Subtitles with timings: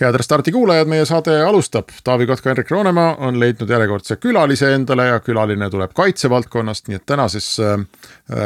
[0.00, 1.92] head Restardi kuulajad, meie saade alustab.
[2.04, 7.04] Taavi Kotka, Henrik Roonemaa on leidnud järjekordse külalise endale ja külaline tuleb kaitsevaldkonnast, nii et
[7.06, 7.84] tänases äh,,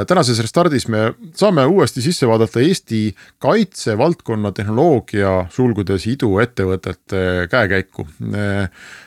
[0.06, 3.00] tänases Restardis me saame uuesti sisse vaadata Eesti
[3.40, 8.06] kaitsevaldkonna tehnoloogia, sulgudes iduettevõtete käekäiku.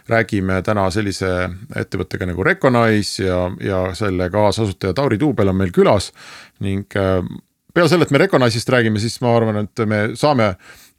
[0.09, 1.27] räägime täna sellise
[1.75, 6.11] ettevõttega nagu Recognize ja, ja selle kaasasutaja Tauri Tuubel on meil külas
[6.59, 7.21] ning äh,
[7.73, 10.55] peale selle, et me Recognize'ist räägime, siis ma arvan, et me saame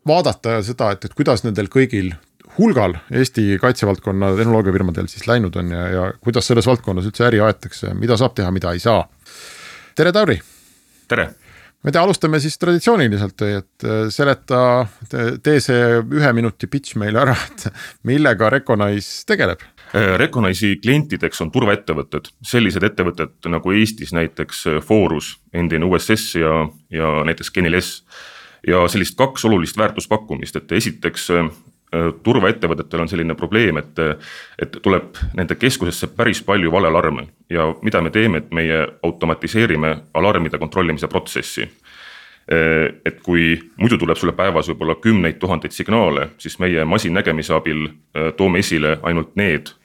[0.08, 2.12] vaadata seda, et, et kuidas nendel kõigil
[2.58, 7.94] hulgal Eesti kaitsevaldkonna tehnoloogiafirmadel siis läinud on ja, ja kuidas selles valdkonnas üldse äri aetakse,
[7.96, 9.06] mida saab teha, mida ei saa.
[9.96, 10.36] tere, Tauri.
[11.08, 11.28] tere.
[11.82, 14.86] ma ei tea, alustame siis traditsiooniliselt, et äh, seleta,
[15.42, 17.70] tee see ühe minuti pitch meile ära, et
[18.06, 25.38] millega Recognize tegeleb äh, Recognize'i klientideks on turvaettevõtted, sellised ettevõtted nagu Eestis näiteks äh, Forus,
[25.54, 28.04] endine USS ja, ja näiteks Genil-S
[28.66, 31.50] ja sellist kaks olulist väärtuspakkumist, et esiteks äh,
[32.22, 33.98] turvaettevõtetel on selline probleem, et,
[34.62, 40.58] et tuleb nende keskusesse päris palju valealarme ja mida me teeme, et meie automatiseerime alarmide
[40.58, 41.68] kontrollimise protsessi.
[42.52, 47.86] Äh, et kui muidu tuleb sulle päevas võib-olla kümneid tuhandeid signaale, siis meie masinnägemise abil
[47.88, 49.76] äh, toome esile ainult need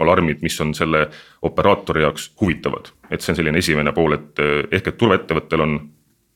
[0.00, 1.04] alarmid, mis on selle
[1.46, 2.88] operaatori jaoks huvitavad.
[3.06, 4.40] et see on selline esimene pool, et
[4.74, 5.76] ehk et turvaettevõttel on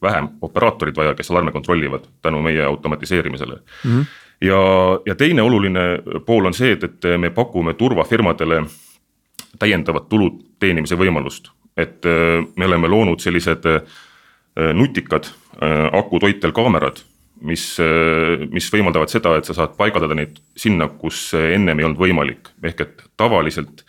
[0.03, 3.91] vähem operaatorid vaja, kes alarme kontrollivad tänu meie automatiseerimisele mm.
[3.91, 4.05] -hmm.
[4.41, 4.61] ja,
[5.07, 5.81] ja teine oluline
[6.27, 8.63] pool on see, et, et me pakume turvafirmadele
[9.59, 11.51] täiendavat tulu teenimise võimalust.
[11.79, 13.83] et äh, me oleme loonud sellised äh,
[14.75, 15.29] nutikad
[15.63, 17.05] äh, akutoitel kaamerad,
[17.41, 17.77] mis,
[18.51, 22.81] mis võimaldavad seda, et sa saad paigaldada neid sinna, kus ennem ei olnud võimalik, ehk
[22.83, 23.85] et tavaliselt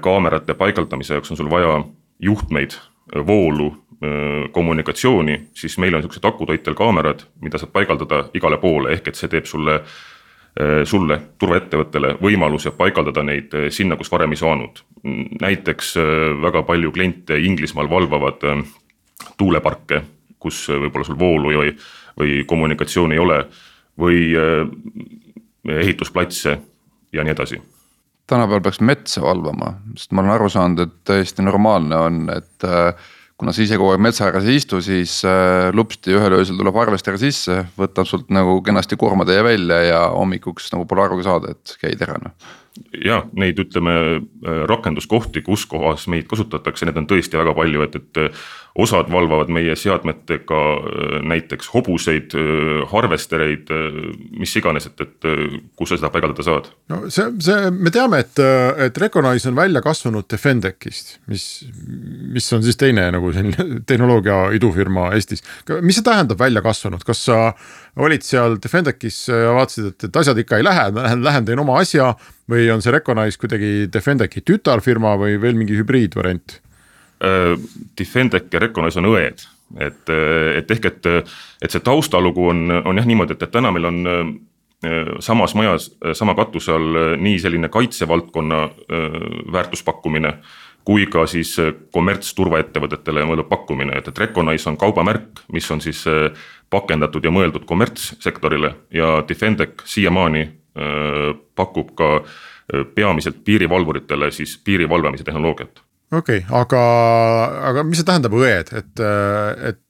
[0.00, 1.82] kaamerate paigaldamise jaoks on sul vaja
[2.24, 2.78] juhtmeid,
[3.14, 3.72] voolu
[4.52, 9.30] kommunikatsiooni, siis meil on siuksed akutoitel kaamerad, mida saab paigaldada igale poole, ehk et see
[9.32, 9.78] teeb sulle,
[10.84, 14.82] sulle, turvaettevõttele võimaluse paigaldada neid sinna, kus varem ei saanud.
[15.40, 15.94] näiteks
[16.42, 18.44] väga palju kliente Inglismaal valvavad
[19.38, 20.02] tuuleparke,
[20.38, 21.72] kus võib-olla sul voolu või,
[22.20, 23.38] või kommunikatsiooni ei ole
[23.98, 24.20] või
[25.78, 26.58] ehitusplatse
[27.12, 27.62] ja nii edasi
[28.26, 33.08] tänapäeval peaks metsa valvama, sest ma olen aru saanud, et täiesti normaalne on, et äh,
[33.38, 36.78] kuna sa ise kogu aeg metsa ääres ei istu, siis äh, lupsti ühel öösel tuleb
[36.80, 41.76] harvester sisse, võtab sult nagu kenasti koormatäie välja ja hommikuks nagu pole arugi saada, et
[41.82, 42.54] käid ära noh
[43.04, 47.98] ja neid ütleme äh, rakenduskohti, kus kohas meid kasutatakse, neid on tõesti väga palju, et,
[48.00, 52.36] et äh, osad valvavad meie seadmetega äh, näiteks hobuseid,
[52.90, 53.70] harvestereid,
[54.36, 55.28] mis iganes, et, et
[55.78, 56.70] kus sa seda paigaldada saad.
[56.92, 58.42] no see, see, me teame, et,
[58.86, 61.46] et Recognize on välja kasvanud Defendecist, mis,
[62.36, 65.44] mis on siis teine nagu selline tehnoloogia idufirma Eestis.
[65.80, 67.40] mis see tähendab välja kasvanud, kas sa
[68.04, 71.80] olid seal Defendec'is ja vaatasid, et, et asjad ikka ei lähe, lähen, lähen teen oma
[71.80, 72.12] asja.
[72.50, 76.58] Või on see Recognize kuidagi Defendec'i tütarfirma või veel mingi hübriidvariant
[77.24, 77.54] uh,?
[77.98, 79.46] Defendec ja Recognize on õed,
[79.80, 80.12] et,
[80.60, 81.08] et ehk, et,
[81.62, 84.36] et see taustalugu on, on jah niimoodi, et, et täna meil on
[85.24, 88.58] samas majas, sama katuse all nii selline kaitsevaldkonna
[89.52, 90.34] väärtuspakkumine
[90.86, 91.56] kui ka siis
[91.96, 96.04] kommertsturvaettevõtetele mõeldud pakkumine, et, et Recognize on kaubamärk, mis on siis
[96.70, 100.54] pakendatud ja mõeldud kommertssektorile ja Defendec siiamaani äh,
[101.56, 102.10] pakub ka
[102.94, 105.80] peamiselt piirivalvuritele siis piiri valvamise tehnoloogiat.
[106.12, 106.82] okei okay,, aga,
[107.70, 109.04] aga mis see tähendab õed, et,
[109.70, 109.82] et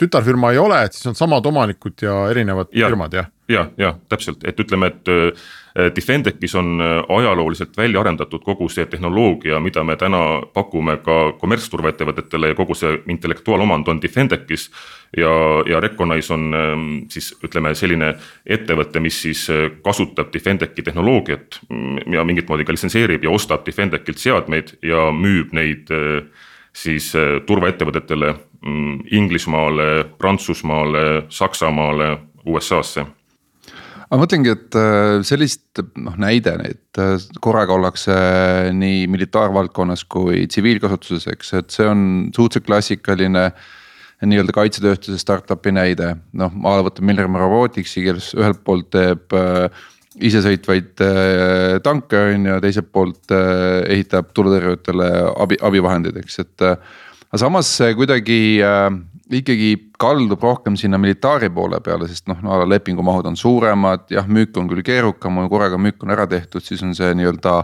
[0.00, 3.30] tütarfirma ei ole, et siis on samad omanikud ja erinevad ja, firmad jah?
[3.48, 5.38] Ja, ja täpselt, et ütleme, et
[5.78, 11.16] Äh, Defendec'is on äh, ajalooliselt välja arendatud kogu see tehnoloogia, mida me täna pakume ka
[11.36, 14.70] kommertsturvaettevõtetele ja kogu see intellektuaalomand on Defendec'is.
[15.16, 15.32] ja,
[15.68, 18.14] ja Recognize on ähm, siis ütleme selline
[18.46, 23.66] ettevõte, mis siis äh, kasutab Defendec'i tehnoloogiat mm, ja mingit moodi ka litsenseerib ja ostab
[23.66, 25.92] Defendec'ilt seadmeid ja müüb neid
[26.72, 27.12] siis
[27.46, 32.10] turvaettevõtetele mm, Inglismaale, Prantsusmaale, Saksamaale,
[32.46, 33.06] USA-sse
[34.10, 38.14] ma mõtlengi, et äh, sellist noh näide, et äh, korraga ollakse
[38.76, 43.48] nii militaarvaldkonnas kui tsiviilkasutuses, eks, et see on suhteliselt klassikaline
[44.26, 49.66] nii-öelda kaitsetööstuse startup'i näide, noh, ma võtan Milrem Roboticsi, kes ühelt poolt teeb äh,
[50.16, 51.02] isesõitvaid
[51.84, 55.10] tanke on ju, teiselt poolt ehitab tuletõrjujatele
[55.44, 56.64] abi, abivahendeid, eks, et.
[56.64, 58.38] aga samas see kuidagi
[59.32, 64.56] ikkagi kaldub rohkem sinna militaari poole peale, sest noh no,, lepingumahud on suuremad, jah, müük
[64.60, 67.56] on küll keerukam, korraga müük on ära tehtud, siis on see nii-öelda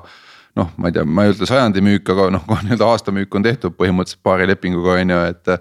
[0.59, 3.47] noh, ma ei tea, ma ei ütle sajandi müük, aga noh, nii-öelda aasta müük on
[3.47, 5.57] tehtud põhimõtteliselt paari lepinguga on ju, et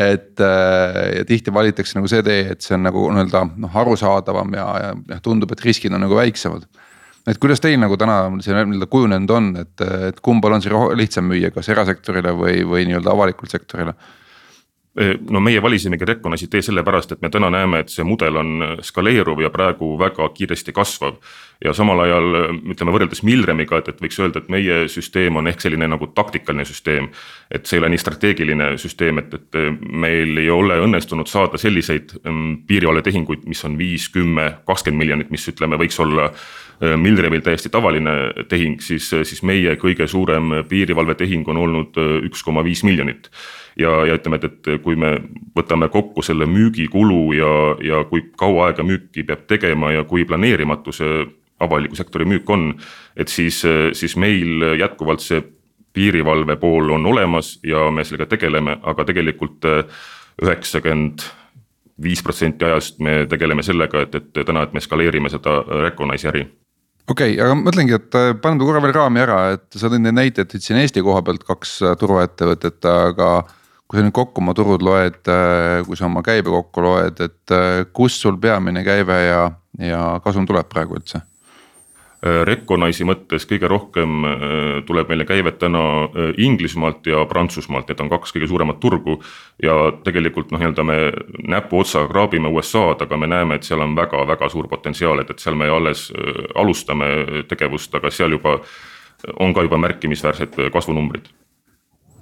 [0.00, 4.68] et ja tihti valitakse nagu see tee, et see on nagu nii-öelda noh, arusaadavam ja,
[5.10, 6.68] ja tundub, et riskid on nagu väiksemad.
[7.26, 9.74] et kuidas teil nagu täna see nii-öelda kujunenud on, et,
[10.12, 13.98] et kumbal on see lihtsam müüa, kas erasektorile või, või nii-öelda avalikule sektorile?
[15.30, 19.38] No meie valisimegi Recognise idee sellepärast, et me täna näeme, et see mudel on skaleeruv
[19.44, 21.20] ja praegu väga kiiresti kasvav.
[21.64, 22.26] ja samal ajal
[22.72, 26.64] ütleme võrreldes Milremiga, et, et võiks öelda, et meie süsteem on ehk selline nagu taktikaline
[26.64, 27.10] süsteem.
[27.50, 29.60] et see ei ole nii strateegiline süsteem, et, et
[29.92, 35.46] meil ei ole õnnestunud saada selliseid mm, piirivalvetehinguid, mis on viis, kümme, kakskümmend miljonit, mis
[35.52, 36.32] ütleme, võiks olla
[36.80, 38.12] Milremil täiesti tavaline
[38.48, 43.28] tehing, siis, siis meie kõige suurem piirivalvetehing on olnud üks koma viis miljonit
[43.76, 45.12] ja, ja ütleme, et, et kui me
[45.56, 47.52] võtame kokku selle müügikulu ja,
[47.84, 51.24] ja kui kaua aega müüki peab tegema ja kui planeerimatu see
[51.60, 52.70] avaliku sektori müük on.
[53.16, 53.62] et siis,
[53.92, 55.42] siis meil jätkuvalt see
[55.92, 59.66] piirivalve pool on olemas ja me sellega tegeleme, aga tegelikult
[60.40, 61.26] üheksakümmend
[62.02, 66.46] viis protsenti ajast me tegeleme sellega, et, et täna, et me skaleerime seda Recognize'i äri
[67.10, 70.18] okei okay,, aga mõtlengi, et äh, paneme korra veel raami ära, et sa tõid neid
[70.18, 73.30] näiteid siin Eesti koha pealt kaks äh, turvaettevõtet, aga
[73.90, 77.56] kui sa nüüd kokku oma turud loed, äh, kui sa oma käibe kokku loed, et
[77.96, 79.42] kust sul peamine käive ja,
[79.82, 81.24] ja kasum tuleb praegu üldse?
[82.20, 84.26] Äh, Recognise'i mõttes kõige rohkem
[84.86, 85.82] tuleb meile käivet täna
[86.36, 89.20] Inglismaalt ja Prantsusmaalt, need on kaks kõige suuremat turgu.
[89.62, 89.74] ja
[90.04, 90.98] tegelikult noh, nii-öelda me
[91.48, 95.54] näpuotsaga kraabime USA-d, aga me näeme, et seal on väga-väga suur potentsiaal, et, et seal
[95.54, 96.10] me alles
[96.54, 98.60] alustame tegevust, aga seal juba
[99.38, 101.28] on ka juba märkimisväärsed kasvunumbrid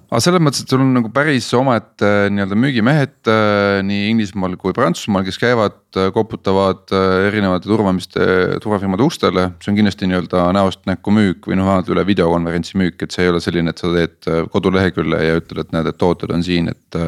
[0.09, 4.55] aga selles mõttes, et sul on nagu päris omaette äh, nii-öelda müügimehed äh, nii Inglismaal
[4.61, 6.89] kui Prantsusmaal, kes käivad, äh, koputavad
[7.29, 8.25] erinevate turvamiste,
[8.65, 9.51] turvafirmade ustele.
[9.61, 13.27] see on kindlasti nii-öelda näost näkku müük või noh, vähemalt üle videokonverentsi müük, et see
[13.27, 16.73] ei ole selline, et sa teed kodulehekülje ja ütled, et näed, et tooted on siin,
[16.73, 17.01] et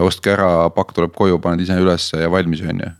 [0.00, 2.92] ostke ära, pakk tuleb koju, paned ise ülesse ja valmis, on ju.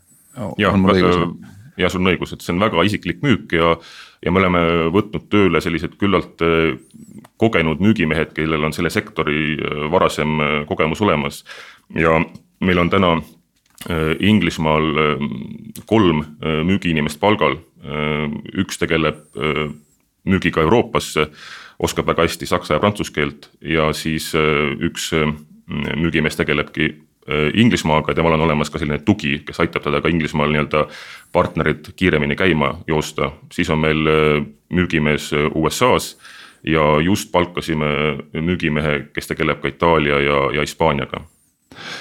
[1.77, 3.75] jah, sul on õigus, et see on väga isiklik müük ja,
[4.27, 4.61] ja me oleme
[4.93, 6.75] võtnud tööle sellised küllalt äh,
[7.39, 11.43] kogenud müügimehed, kellel on selle sektori äh, varasem äh, kogemus olemas.
[11.95, 12.19] ja
[12.59, 13.17] meil on täna
[14.19, 14.87] Inglismaal
[15.87, 17.53] kolm müügiinimest palgal,
[18.57, 19.37] üks tegeleb
[20.25, 21.27] müügiga Euroopasse,
[21.79, 25.11] oskab väga hästi saksa ja prantsuse keelt ja siis üks
[25.69, 26.89] müügimees tegelebki
[27.53, 30.85] Inglismaaga ja temal on olemas ka selline tugi, kes aitab teda ka Inglismaal nii-öelda
[31.35, 33.31] partnerid kiiremini käima joosta.
[33.51, 36.17] siis on meil äh, müügimees äh, USA-s
[36.63, 37.85] ja just palkasime
[38.33, 41.25] müügimehe, kes tegeleb ka Itaalia ja, ja Hispaaniaga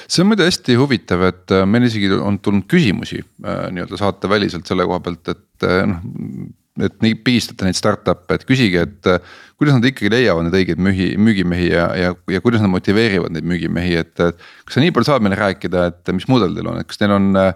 [0.08, 5.02] see on muide hästi huvitav, et meil isegi on tulnud küsimusi nii-öelda saateväliselt selle koha
[5.04, 10.12] pealt, et noh et nii pigistate neid startup'e, et küsige, et äh, kuidas nad ikkagi
[10.12, 14.12] leiavad neid õigeid müügi, müügimehi ja, ja, ja kuidas nad motiveerivad neid müügimehi, et.
[14.16, 17.14] kas sa nii palju saad meile rääkida, et mis mudel teil on, et kas teil
[17.16, 17.54] on äh,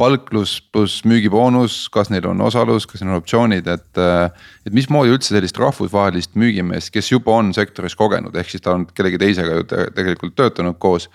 [0.00, 3.90] palk pluss, pluss müügiboonus, kas neil on osalus, kas neil on optsioonid, et.
[4.00, 8.76] Äh, et mismoodi üldse sellist rahvusvahelist müügimeest, kes juba on sektoris kogenud, ehk siis ta
[8.76, 11.08] on kellegi teisega ju tegelikult töötanud koos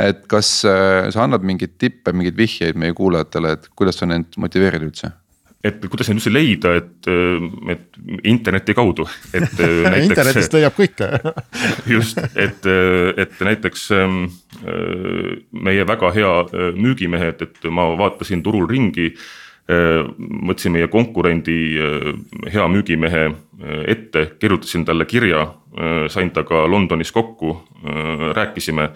[0.00, 4.84] et kas sa annad mingeid tippe, mingeid vihjeid meie kuulajatele, et kuidas sa neid motiveerid
[4.88, 5.12] üldse?
[5.66, 7.08] Et kuidas neid üldse leida, et,
[7.72, 10.06] et interneti kaudu, et näiteks.
[10.10, 11.08] internetist leiab kõike
[11.96, 12.68] just, et,
[13.16, 14.22] et näiteks ähm,
[15.66, 19.12] meie väga hea äh, müügimehed, et ma vaatasin turul ringi.
[19.66, 20.04] Äh,
[20.46, 22.10] võtsin meie konkurendi äh,
[22.54, 23.28] hea müügimehe
[23.88, 25.46] ette, kirjutasin talle kirja,
[26.12, 27.54] sain temaga Londonis kokku,
[28.36, 28.90] rääkisime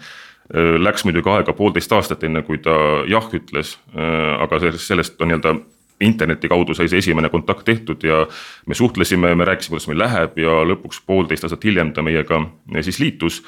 [0.85, 2.75] Läks muidugi aega poolteist aastat, enne kui ta
[3.09, 5.55] jah ütles, aga sellest, sellest on nii-öelda
[6.01, 8.25] interneti kaudu sai see esimene kontakt tehtud ja
[8.67, 12.43] me suhtlesime, me rääkisime, kuidas meil läheb ja lõpuks poolteist aastat hiljem ta meiega
[12.81, 13.43] siis liitus.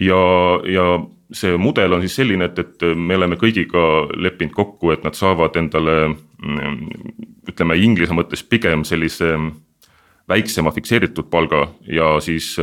[0.00, 0.18] ja,
[0.66, 0.86] ja
[1.32, 5.56] see mudel on siis selline, et, et me oleme kõigiga leppinud kokku, et nad saavad
[5.60, 5.96] endale
[7.48, 9.34] ütleme Inglise mõttes pigem sellise
[10.28, 12.56] väiksema fikseeritud palga ja siis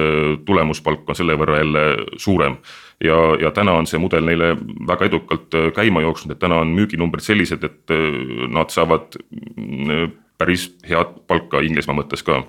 [0.45, 1.83] tulemuspalk on selle võrra jälle
[2.17, 2.55] suurem.
[3.03, 4.53] Ja, ja täna on see mudel neile
[4.87, 8.07] väga edukalt äh, käima jooksnud, et täna on müüginumbrid sellised, et äh,
[8.51, 12.41] nad saavad äh, päris head palka Inglismaa mõttes ka.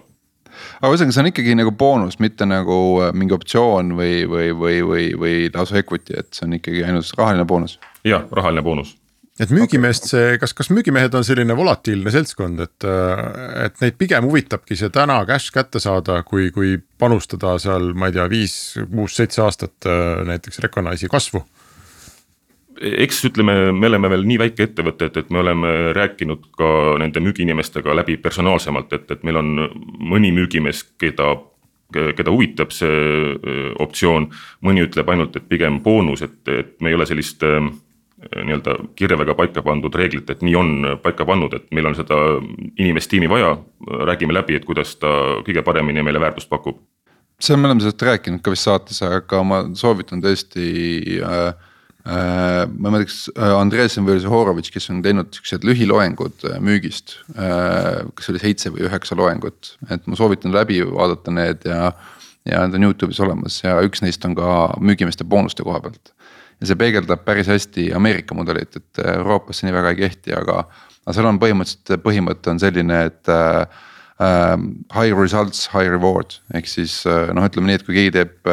[0.80, 2.80] Aga ühesõnaga, see on ikkagi nagu boonus, mitte nagu
[3.14, 7.46] mingi optsioon või, või, või, või, või lausa equity, et see on ikkagi ainult rahaline
[7.46, 7.78] boonus.
[8.04, 8.96] jah, rahaline boonus
[9.40, 12.86] et müügimeest see, kas, kas müügimehed on selline volatiilne seltskond, et,
[13.64, 18.16] et neid pigem huvitabki see täna cash kätte saada, kui, kui panustada seal, ma ei
[18.18, 18.56] tea, viis,
[18.90, 19.90] kuus, seitse aastat
[20.28, 21.44] näiteks Recognize'i kasvu?
[22.80, 26.70] Eks ütleme, me oleme veel nii väike ettevõte, et, et me oleme rääkinud ka
[27.02, 29.50] nende müügiinimestega läbi personaalsemalt, et, et meil on
[30.12, 31.34] mõni müügimees, keda
[31.90, 33.34] keda huvitab see
[33.82, 34.28] optsioon,
[34.62, 37.42] mõni ütleb ainult, et pigem boonus, et, et me ei ole sellist
[38.20, 40.70] nii-öelda kirvega paika pandud reeglit, et nii on
[41.02, 42.18] paika pannud, et meil on seda
[42.76, 43.56] inimest tiimi vaja.
[44.10, 45.08] räägime läbi, et kuidas ta
[45.46, 46.78] kõige paremini meile väärtust pakub.
[47.40, 51.54] see, me oleme sellest rääkinud ka vist saates, aga ma soovitan tõesti äh,
[52.00, 56.56] Äh, ma ei mäleta, kas äh, Andresen või Horovitš, kes on teinud siuksed lühiloengud äh,
[56.64, 57.18] müügist.
[57.36, 61.92] kas oli seitse või üheksa loengut, et ma soovitan läbi vaadata need ja.
[62.48, 66.14] ja need on Youtube'is olemas ja üks neist on ka müügimeeste boonuste koha pealt.
[66.60, 70.64] Ja see peegeldab päris hästi Ameerika mudelit, et Euroopas see nii väga ei kehti, aga.
[71.06, 73.80] aga seal on põhimõtteliselt põhimõte on selline, et äh,
[74.92, 78.50] high results, high reward ehk siis noh, ütleme nii, et kui keegi teeb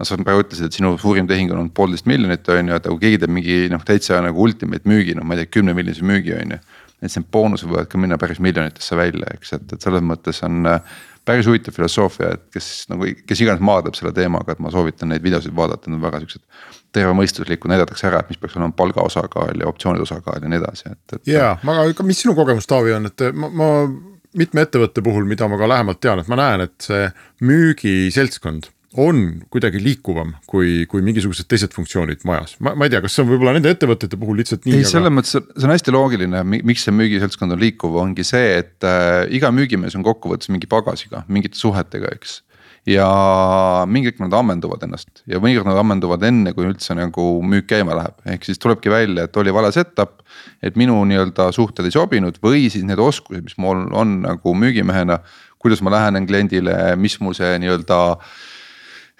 [0.00, 2.88] noh, sa praegu ütlesid, et sinu suurim tehing on olnud poolteist miljonit, on ju, et
[2.88, 6.06] kui keegi teeb mingi noh, täitsa nagu ultimate müügi, noh, ma ei tea, kümne miljonise
[6.06, 6.60] müügi, on ju.
[7.00, 10.68] et need boonused võivad ka minna päris miljonitesse välja, eks, et, et selles mõttes on
[10.68, 10.98] äh,
[11.28, 15.24] päris huvitav filosoofia, et kes nagu, kes iganes maadleb selle teemaga, et ma soovitan neid
[15.24, 16.44] videosid vaadata, need on väga siuksed.
[16.96, 20.88] tervemõistuslikud, näidatakse ära, et mis peaks olema palga osakaal ja optsioonide osakaal ja nii edasi,
[20.90, 21.28] et, et.
[21.30, 23.68] ja, aga mis sinu kogemus, Taavi on, et ma, ma
[24.40, 27.06] mitme ettevõtte puhul, mida ma ka lähemalt tean, et ma näen, et see
[27.46, 33.14] müügiseltskond on kuidagi liikuvam kui, kui mingisugused teised funktsioonid majas, ma, ma ei tea, kas
[33.14, 34.80] see on võib-olla nende ettevõtete puhul lihtsalt nii.
[34.80, 38.56] ei aga..., selles mõttes see on hästi loogiline, miks see müügiseltskond on liikuv, ongi see,
[38.64, 42.40] et äh, iga müügimees on kokkuvõttes mingi pagasiga, mingite suhetega, eks.
[42.90, 43.06] ja
[43.86, 47.94] mingi hetk nad ammenduvad ennast ja mõnikord nad ammenduvad enne, kui üldse nagu müük käima
[47.94, 50.18] läheb, ehk siis tulebki välja, et oli vale setup.
[50.62, 55.22] et minu nii-öelda suhted ei sobinud või siis need oskused, mis mul on nagu müügimehena,
[55.62, 58.00] kuidas ma lähenen kliendile, mis mul see nii-öelda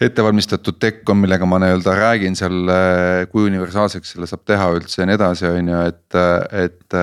[0.00, 2.70] ettevalmistatud tekk on, millega ma nii-öelda räägin seal,
[3.32, 6.18] kui universaalseks selle saab teha üldse ja nii edasi, on ju, et,
[6.64, 6.96] et.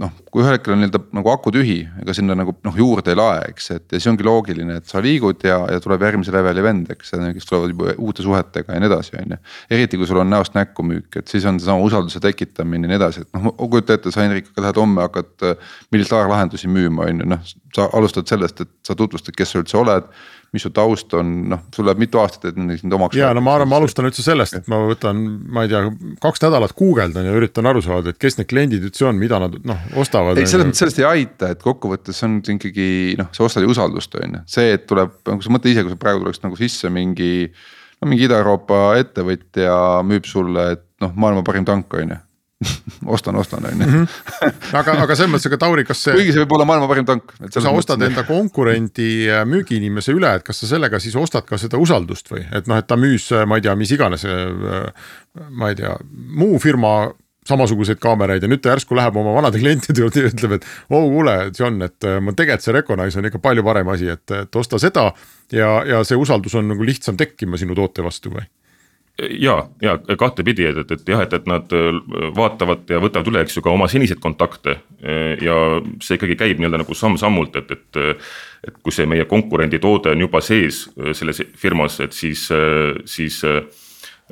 [0.00, 3.18] noh, kui ühel hetkel on nii-öelda nagu aku tühi, ega sinna nagu noh juurde ei
[3.18, 6.64] lae, eks, et ja see ongi loogiline, et sa liigud ja, ja tuleb järgmise leveli
[6.64, 9.40] vend, eks, kes tulevad juba uute suhetega ja nii edasi, on ju.
[9.76, 13.00] eriti kui sul on näost näkku müük, et siis on seesama usalduse tekitamine ja nii
[13.02, 15.50] edasi, et noh, kujuta ette, sa Henrik lähed homme hakkad
[15.92, 17.44] militaarlahendusi müüma, on ju, noh.
[17.76, 20.08] sa alustad sellest, et sa tutvustad, kes sa üldse oled
[20.54, 23.18] mis su taust on, noh, sul läheb mitu aastat, et neid omaks.
[23.18, 25.20] ja no ma arvan, ma alustan üldse sellest, et ma võtan,
[25.50, 25.82] ma ei tea,
[26.22, 29.56] kaks nädalat guugeldan ja üritan aru saada, et kes need kliendid üldse on, mida nad
[29.66, 30.38] noh ostavad.
[30.38, 32.88] ei, selles mõttes sellest ei aita, et kokkuvõttes on ikkagi
[33.20, 35.94] noh, sa ostad ju usaldust, on ju, see, et tuleb, kui sa mõtle ise, kui
[35.94, 37.32] sa praegu tuleks nagu sisse mingi.
[38.00, 39.74] no mingi Ida-Euroopa ettevõtja
[40.06, 42.23] müüb sulle, et noh, maailma parim tank, on ju
[43.16, 43.86] ostan, ostan on ju.
[43.86, 44.04] Mhm.
[44.80, 46.14] aga, aga selles mõttes, aga Tauri, kas see.
[46.18, 47.34] kuigi see võib olla maailma parim tank.
[47.40, 48.12] kui sa ostad mõttes...
[48.12, 52.44] enda konkurendi äh, müügiinimese üle, et kas sa sellega siis ostad ka seda usaldust või,
[52.54, 54.26] et noh, et ta müüs, äh, ma ei tea, mis iganes.
[54.28, 55.12] Äh,
[55.50, 55.96] ma ei tea,
[56.38, 57.12] muu firma
[57.44, 61.04] samasuguseid kaameraid ja nüüd ta järsku läheb oma vanade klientide juurde ja ütleb, et oh
[61.10, 64.80] kuule, John, et ma tegelikult see Recognize on ikka palju parem asi, et, et osta
[64.80, 65.10] seda.
[65.52, 68.46] ja, ja see usaldus on nagu lihtsam tekkima sinu toote vastu või?
[69.18, 72.00] Ja, ja kahtepidi, et, et, et jah, et, et nad äh,
[72.34, 74.78] vaatavad ja võtavad üle, eks ju, ka oma seniseid kontakte.
[75.04, 75.54] Äh, ja
[76.02, 78.04] see ikkagi käib nii-öelda nagu samm-sammult, et, et.
[78.64, 82.46] et kui see meie konkurendi toode on juba sees äh, selles firmas, et siis,
[83.04, 83.42] siis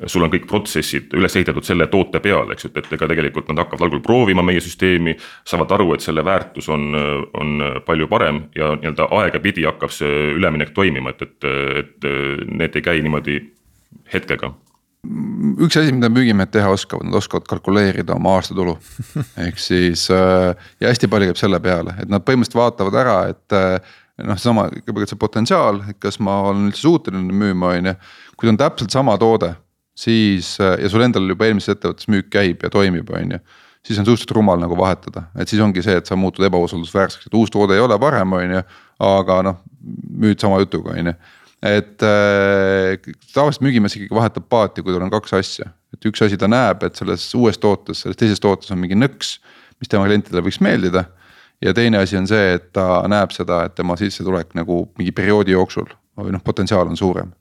[0.09, 3.61] sul on kõik protsessid üles ehitatud selle toote peale, eks ju, et ega tegelikult nad
[3.61, 5.13] hakkavad algul proovima meie süsteemi.
[5.45, 6.97] saavad aru, et selle väärtus on,
[7.37, 11.49] on palju parem ja nii-öelda aegapidi hakkab see üleminek toimima, et, et,
[11.83, 12.11] et
[12.49, 13.37] need ei käi niimoodi
[14.13, 14.49] hetkega
[15.03, 18.77] üks asi, mida müügimehed teha oskavad, nad oskavad kalkuleerida oma aastatulu.
[19.45, 23.57] ehk siis äh, ja hästi palju käib selle peale, et nad põhimõtteliselt vaatavad ära, et
[23.57, 27.97] äh, noh, seesama kõigepealt see potentsiaal, et kas ma olen üldse suuteline müüma, on ju.
[28.37, 29.51] kui ta on täpselt sama toode,
[29.97, 33.43] siis äh, ja sul endal juba eelmises ettevõttes müük käib ja toimib, on ju
[33.83, 37.33] siis on suhteliselt rumal nagu vahetada, et siis ongi see, et sa muutud ebausaldusväärseks, et
[37.35, 38.61] uus toode ei ole parem, on ju.
[39.03, 39.57] aga noh,
[40.23, 41.13] müüd sama jutuga, on ju
[41.63, 42.99] et äh,
[43.33, 45.71] tavaliselt müügimees ikkagi vahetab paati, kui tal on kaks asja.
[45.93, 49.37] et üks asi ta näeb, et selles uues tootes, selles teises tootes on mingi nõks,
[49.79, 51.05] mis tema klientidele võiks meeldida.
[51.61, 55.55] ja teine asi on see, et ta näeb seda, et tema sissetulek nagu mingi perioodi
[55.55, 57.33] jooksul või noh, potentsiaal on suurem.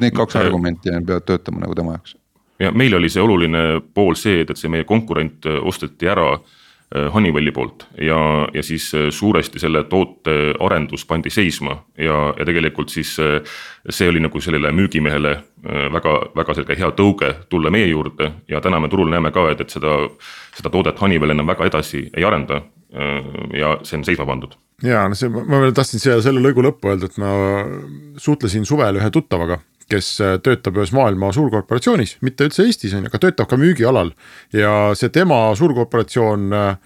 [0.00, 2.16] need kaks argumenti peavad töötama nagu tema jaoks
[2.60, 6.65] ja meil oli see oluline pool see, et, et see meie konkurent osteti ära Äh,
[6.94, 8.16] Honeywelli poolt ja,
[8.54, 13.40] ja siis äh, suuresti selle toote arendus pandi seisma ja, ja tegelikult siis äh,
[13.90, 15.32] see oli nagu sellele müügimehele
[15.92, 19.64] väga, väga selge hea tõuge tulla meie juurde ja täna me turul näeme ka, et,
[19.66, 19.96] et seda,
[20.54, 22.62] seda toodet Honeywell enam väga edasi ei arenda.
[23.52, 24.54] ja see on seisma pandud.
[24.82, 27.32] ja no see, ma veel tahtsin siia selle lõigu lõppu öelda, et ma
[28.16, 29.58] suhtlesin suvel ühe tuttavaga
[29.90, 30.10] kes
[30.42, 34.12] töötab ühes maailma suurkorporatsioonis, mitte üldse Eestis on ju, aga töötab ka müügialal.
[34.52, 36.76] ja see tema suurkorporatsioon äh,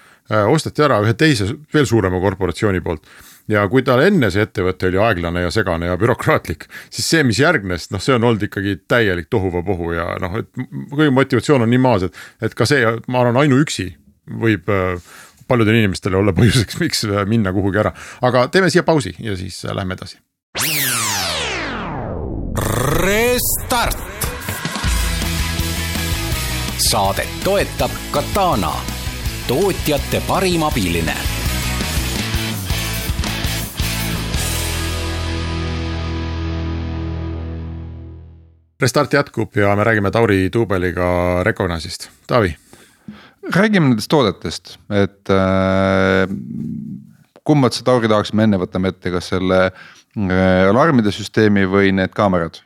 [0.53, 3.09] osteti ära ühe teise veel suurema korporatsiooni poolt
[3.51, 7.41] ja kui tal enne see ettevõte oli aeglane ja segane ja bürokraatlik, siis see, mis
[7.43, 10.51] järgnes, noh, see on olnud ikkagi täielik tohuvabohu ja noh, et
[10.93, 13.89] kõige motivatsioon on nii maas, et, et ka see, ma arvan, ainuüksi
[14.41, 15.13] võib äh,
[15.51, 17.95] paljudele inimestele olla põhjuseks, miks minna kuhugi ära,
[18.27, 20.21] aga teeme siia pausi ja siis äh, lähme edasi.
[22.91, 23.99] Restart.
[26.91, 28.73] saadet toetab Katana,
[29.49, 31.15] tootjate parim abiline
[38.81, 42.57] Restart jätkub ja me räägime Tauri Tuubeliga Recognizist, Taavi.
[43.55, 46.27] räägime nendest toodetest, et äh,
[47.45, 52.65] kummad sa Tauri tahaksime enne võtame ette, kas selle äh, alarmide süsteemi või need kaamerad?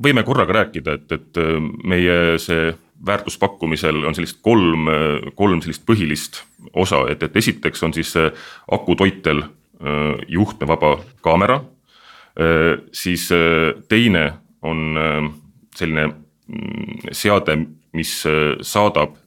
[0.00, 2.72] Võime korraga rääkida, et, et äh, meie see
[3.06, 8.14] väärtuspakkumisel on sellist kolm, äh, kolm sellist põhilist osa, et, et esiteks on siis
[8.72, 11.62] akutoitel äh, juhtmevaba kaamera.
[12.96, 13.26] siis
[13.88, 14.22] teine
[14.62, 14.78] on
[15.76, 17.58] selline mm, seade,
[17.92, 18.10] mis
[18.64, 19.18] saadab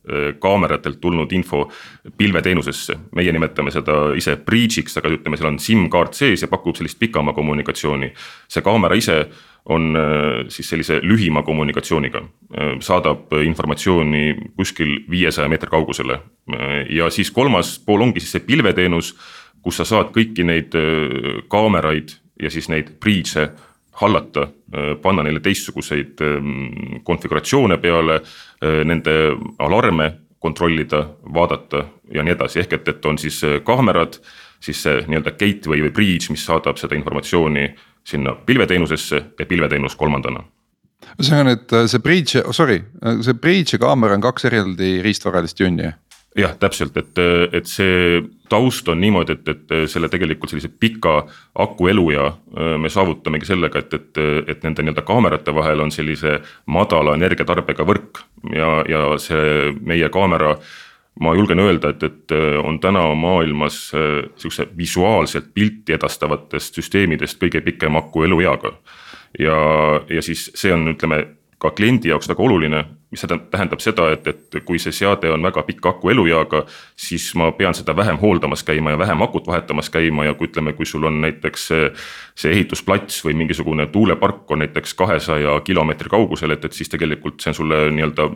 [0.42, 1.68] kaameratelt tulnud info
[2.18, 6.98] pilveteenusesse, meie nimetame seda ise breach'iks, aga ütleme, seal on SIM-kaart sees ja pakub sellist
[6.98, 8.10] pikamaa kommunikatsiooni.
[8.50, 9.20] see kaamera ise
[9.66, 16.20] on äh, siis sellise lühima kommunikatsiooniga, äh, saadab informatsiooni kuskil viiesaja meetri kaugusele.
[16.54, 19.16] Äh, ja siis kolmas pool ongi siis see pilveteenus,
[19.66, 20.76] kus sa saad kõiki neid
[21.50, 23.48] kaameraid ja siis neid breach'e
[24.02, 24.48] hallata,
[25.02, 28.20] panna neile teistsuguseid ähm, konfiguratsioone peale,
[28.62, 29.14] nende
[29.64, 30.10] alarme
[30.40, 31.02] kontrollida,
[31.34, 34.20] vaadata ja nii edasi, ehk et, et on siis kaamerad,
[34.64, 37.70] siis see nii-öelda gateway või breach, mis saadab seda informatsiooni
[38.06, 40.44] sinna pilveteenusesse ja pilveteenus kolmandana.
[41.16, 44.98] Ühesõnaga, et äh, see bridge, oh, sorry, äh, see bridge ja kaamera on kaks eraldi
[45.06, 45.92] riistvaralist junni?
[46.36, 47.20] jah, täpselt, et,
[47.56, 48.18] et see
[48.50, 51.18] taust on niimoodi, et, et selle tegelikult sellise pika
[51.62, 52.30] aku eluea
[52.82, 56.40] me saavutamegi sellega, et, et, et nende nii-öelda kaamerate vahel on sellise
[56.72, 58.24] madala energiatarbega võrk
[58.56, 60.56] ja, ja see meie kaamera
[61.20, 63.78] ma julgen öelda, et, et on täna maailmas
[64.36, 68.74] sihukese visuaalselt pilti edastavatest süsteemidest kõige pikem aku elueaga.
[69.40, 69.56] ja,
[70.10, 71.24] ja siis see on, ütleme
[71.62, 75.64] ka kliendi jaoks väga oluline, mis tähendab seda, et, et kui see seade on väga
[75.68, 76.64] pika aku elueaga,
[77.00, 80.74] siis ma pean seda vähem hooldamas käima ja vähem akut vahetamas käima ja kui ütleme,
[80.76, 81.68] kui sul on näiteks
[82.36, 87.54] see ehitusplats või mingisugune tuulepark on näiteks kahesaja kilomeetri kaugusel, et, et siis tegelikult see
[87.54, 88.28] on sulle nii-öelda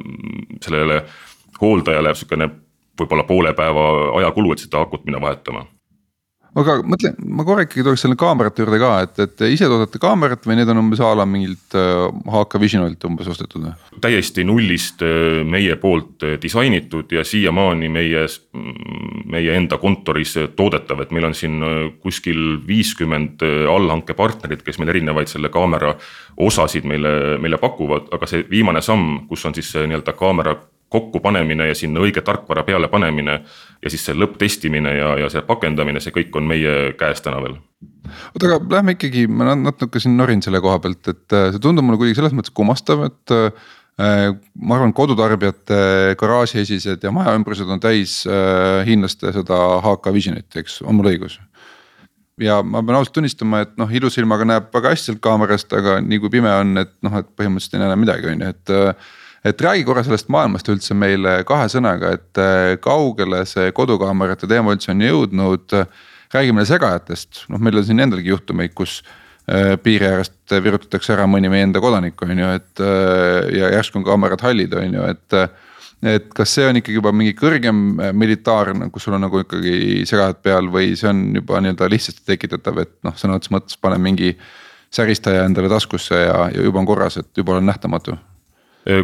[0.63, 1.03] sellele
[1.62, 2.47] hooldajale sihukene
[2.99, 3.89] võib-olla poole päeva
[4.21, 5.65] ajakulu, et seda akut minna vahetama
[6.57, 10.47] aga mõtle, ma korra ikkagi tuleks selle kaamerate juurde ka, et, et ise toodate kaamerat
[10.47, 13.73] või need on umbes a la mingilt HK äh, Visionilt umbes ostetud või?
[14.01, 18.25] täiesti nullist äh, meie poolt äh, disainitud ja siiamaani meie,
[19.29, 21.62] meie enda kontoris toodetav, et meil on siin
[22.01, 25.93] kuskil viiskümmend allhankepartnerit, kes meil erinevaid selle kaamera
[26.39, 30.57] osasid meile, meile pakuvad, aga see viimane samm, kus on siis nii-öelda kaamera
[30.89, 33.39] kokkupanemine ja sinna õige tarkvara peale panemine.
[33.84, 37.58] ja siis see lõpptestimine ja, ja see pakendamine, see kõik on meie käes täna veel.
[38.34, 41.88] oota, aga lähme ikkagi, ma natuke siin norin selle koha pealt, et äh, see tundub
[41.88, 48.23] mulle kuidagi selles mõttes kummastav, et äh, ma arvan, kodutarbijate garaažiesised ja majaümbrused on täis
[48.28, 51.39] äh, hiinlaste seda HK Visionit, eks, on mul õigus?
[52.39, 56.21] ja ma pean ausalt tunnistama, et noh, ilusilmaga näeb väga hästi sealt kaamerast, aga nii
[56.23, 58.71] kui pime on, et noh, et põhimõtteliselt ei näe enam midagi, on ju, et
[59.45, 64.75] et räägi korra sellest maailmast üldse meile kahe sõnaga, et äh, kaugele see kodukaamerate teema
[64.75, 65.80] üldse on jõudnud.
[66.34, 68.99] räägi meile segajatest, noh, meil on siin endalgi juhtumeid, kus
[69.49, 74.02] äh, piiri äärest virutatakse ära mõni meie enda kodanik, on ju, et äh, ja järsku
[74.02, 75.41] on kaamerad hallid, on ju, et
[75.99, 77.80] et kas see on ikkagi juba mingi kõrgem
[78.15, 82.80] militaarne, kus sul on nagu ikkagi segajad peal või see on juba nii-öelda lihtsasti tekitatav,
[82.86, 84.32] et noh, sõna otseses mõttes pane mingi
[84.95, 88.38] säristaja endale taskusse ja, ja juba on korras, et juba olen nähtamatu Äh,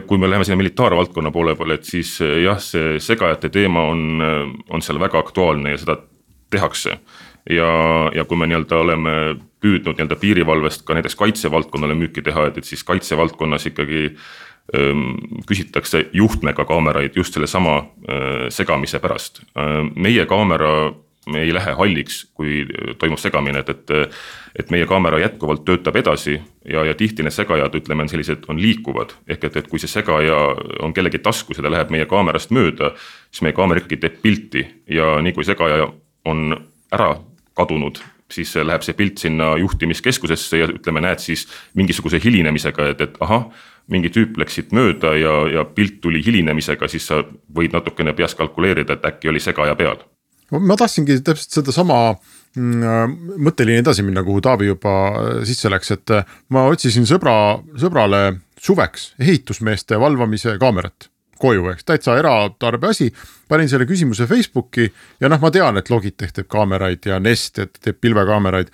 [0.07, 4.05] kui me läheme sinna militaarvaldkonna poole peale, et siis äh, jah, see segajate teema on,
[4.23, 5.97] äh, on seal väga aktuaalne ja seda
[6.49, 6.99] tehakse.
[7.49, 7.67] ja,
[8.15, 9.11] ja kui me nii-öelda oleme
[9.61, 14.15] püüdnud nii-öelda piirivalvest ka näiteks kaitsevaldkonnale müüki teha, et, et siis kaitsevaldkonnas ikkagi
[14.73, 15.03] ähm,
[15.45, 19.43] küsitakse juhtmega kaameraid just sellesama äh, segamise pärast.
[19.95, 20.93] meie kaamera
[21.31, 22.63] me ei lähe halliks, kui
[22.99, 24.15] toimub segamine, et, et.
[24.59, 28.61] et meie kaamera jätkuvalt töötab edasi ja, ja tihti need segajad, ütleme, on sellised, on
[28.61, 29.11] liikuvad.
[29.27, 30.37] ehk et, et kui see segaja
[30.85, 32.93] on kellegi taskus ja ta läheb meie kaamerast mööda,
[33.31, 35.89] siis meie kaamera ikkagi teeb pilti ja nii kui segaja
[36.25, 36.55] on
[36.95, 37.15] ära
[37.53, 37.99] kadunud
[38.31, 41.45] siis läheb see pilt sinna juhtimiskeskusesse ja ütleme, näed siis
[41.77, 43.49] mingisuguse hilinemisega, et, et ahah,
[43.91, 47.21] mingi tüüp läks siit mööda ja, ja pilt tuli hilinemisega, siis sa
[47.55, 50.01] võid natukene peas kalkuleerida, et äkki oli segaja peal
[50.51, 53.15] ma tahtsingi täpselt sedasama mm,
[53.47, 58.23] mõtteliini edasi minna, kuhu Taavi juba äh, sisse läks, et äh, ma otsisin sõbra, sõbrale
[58.61, 63.09] suveks ehitusmeeste valvamise kaamerat koju, eks täitsa eratarbe asi.
[63.47, 64.87] panin selle küsimuse Facebooki
[65.19, 68.71] ja noh, ma tean, et Logitech teeb kaameraid ja Nest teeb pilvekaameraid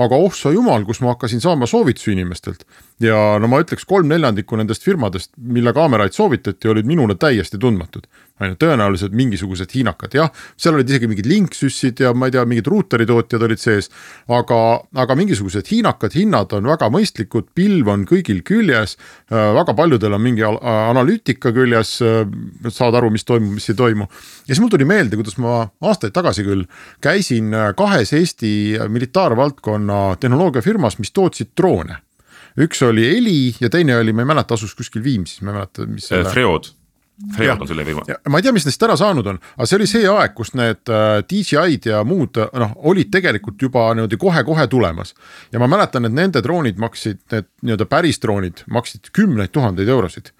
[0.00, 2.64] aga oh sa jumal, kus ma hakkasin saama soovitusi inimestelt.
[3.02, 8.06] Ja no ma ütleks kolm neljandikku nendest firmadest, mille kaameraid soovitati, olid minule täiesti tundmatud.
[8.44, 12.66] ju, tõenäoliselt mingisugused hiinakad, jah, seal olid isegi mingid linksüssid ja ma ei tea, mingid
[12.70, 13.90] ruuteritootjad olid sees.
[14.28, 14.58] aga,
[14.94, 18.96] aga mingisugused hiinakad, hinnad on väga mõistlikud, pilv on kõigil küljes.
[19.30, 22.22] Äh, väga paljudel on mingi analüütika küljes, äh,
[22.68, 24.06] saad aru, mis toimub, mis ei toimu.
[24.46, 26.66] ja siis mul tuli meelde, kuidas ma aastaid tagasi küll
[27.02, 31.98] käisin äh, kahes Eesti militaarvaldkonna tehnoloogiafirmas, mis tootsid droone
[32.60, 35.86] üks oli Heli ja teine oli, ma ei mäleta, asus kuskil Viimsis, ma ei mäleta,
[35.90, 36.30] mis selle....
[36.30, 36.72] Freod
[37.36, 38.02] Freod on selle firma.
[38.28, 40.90] ma ei tea, mis neist ära saanud on, aga see oli see aeg, kus need
[40.90, 45.14] äh, DJI-d ja muud noh, olid tegelikult juba niimoodi kohe-kohe tulemas.
[45.54, 50.32] ja ma mäletan, et nende droonid maksid, need nii-öelda päris droonid maksid kümneid tuhandeid eurosid.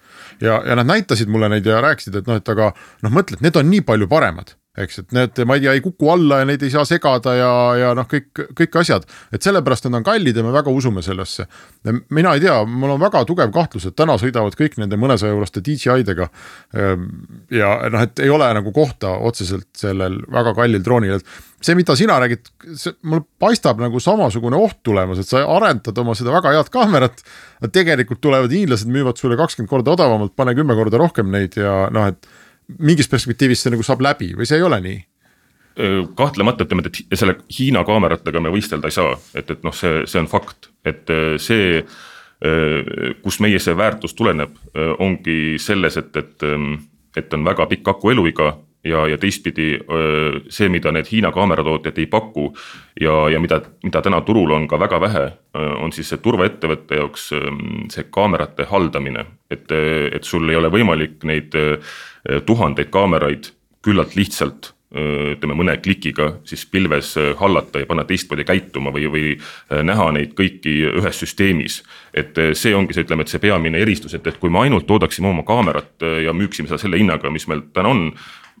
[0.43, 3.47] ja, ja nad näitasid mulle neid ja rääkisid, et noh, et aga noh, mõtle, et
[3.47, 6.47] need on nii palju paremad eks, et need, ma ei tea, ei kuku alla ja
[6.49, 9.07] neid ei saa segada ja, ja noh, kõik, kõik asjad.
[9.31, 11.47] et sellepärast nad on kallid ja me väga usume sellesse.
[12.09, 15.63] mina ei tea, mul on väga tugev kahtlus, et täna sõidavad kõik nende mõnesaja euroste
[15.63, 16.29] DJI-dega.
[16.75, 17.07] Ehm,
[17.53, 21.95] ja noh, et ei ole nagu kohta otseselt sellel väga kallil droonil, et see, mida
[21.97, 26.55] sina räägid, see mul paistab nagu samasugune oht tulemas, et sa arendad oma seda väga
[26.57, 27.23] head kaamerat.
[27.71, 32.11] tegelikult tulevad hiinlased, müüvad sulle kakskümmend korda odavamalt, pane kümme korda rohkem neid ja noh,
[32.11, 32.27] et
[32.79, 35.03] mingis perspektiivis see nagu saab läbi või see ei ole nii?
[36.15, 40.21] kahtlemata ütleme, et selle Hiina kaameratega me võistelda ei saa, et, et noh, see, see
[40.21, 41.11] on fakt, et
[41.43, 41.81] see,
[43.25, 44.53] kus meie see väärtus tuleneb,
[45.03, 46.45] ongi selles, et, et,
[47.19, 48.53] et on väga pikk aku eluiga
[48.85, 49.79] ja, ja teistpidi
[50.49, 52.47] see, mida need Hiina kaameratootjad ei paku
[53.01, 55.25] ja, ja mida, mida täna turul on ka väga vähe,
[55.81, 57.29] on siis see turvaettevõtte jaoks
[57.93, 59.25] see kaamerate haldamine.
[59.49, 61.57] et, et sul ei ole võimalik neid
[62.45, 63.51] tuhandeid kaameraid
[63.85, 69.33] küllalt lihtsalt ütleme mõne klikiga siis pilves hallata ja panna teistmoodi käituma või, või
[69.83, 71.81] näha neid kõiki ühes süsteemis.
[72.13, 75.27] et see ongi see, ütleme, et see peamine eristus, et, et kui me ainult toodaksime
[75.27, 78.07] oma kaamerat ja müüksime seda selle hinnaga, mis meil täna on.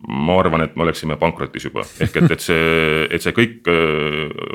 [0.07, 3.67] Ma arvan, et me oleksime pankrotis juba, ehk et, et see, et see kõik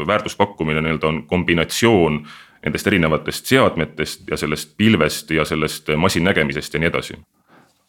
[0.06, 2.20] väärtuspakkumine nii-öelda on kombinatsioon
[2.64, 7.16] nendest erinevatest seadmetest ja sellest pilvest ja sellest masinnägemisest ja nii edasi.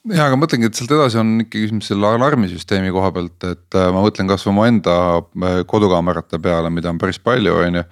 [0.10, 3.92] Ja aga mõtlengi, et sealt edasi on ikkagi küsimus selle alarmisüsteemi koha pealt, et äh,
[3.94, 7.84] ma mõtlen kasvõi omaenda äh, kodukaamerate peale, mida on päris palju, on ju.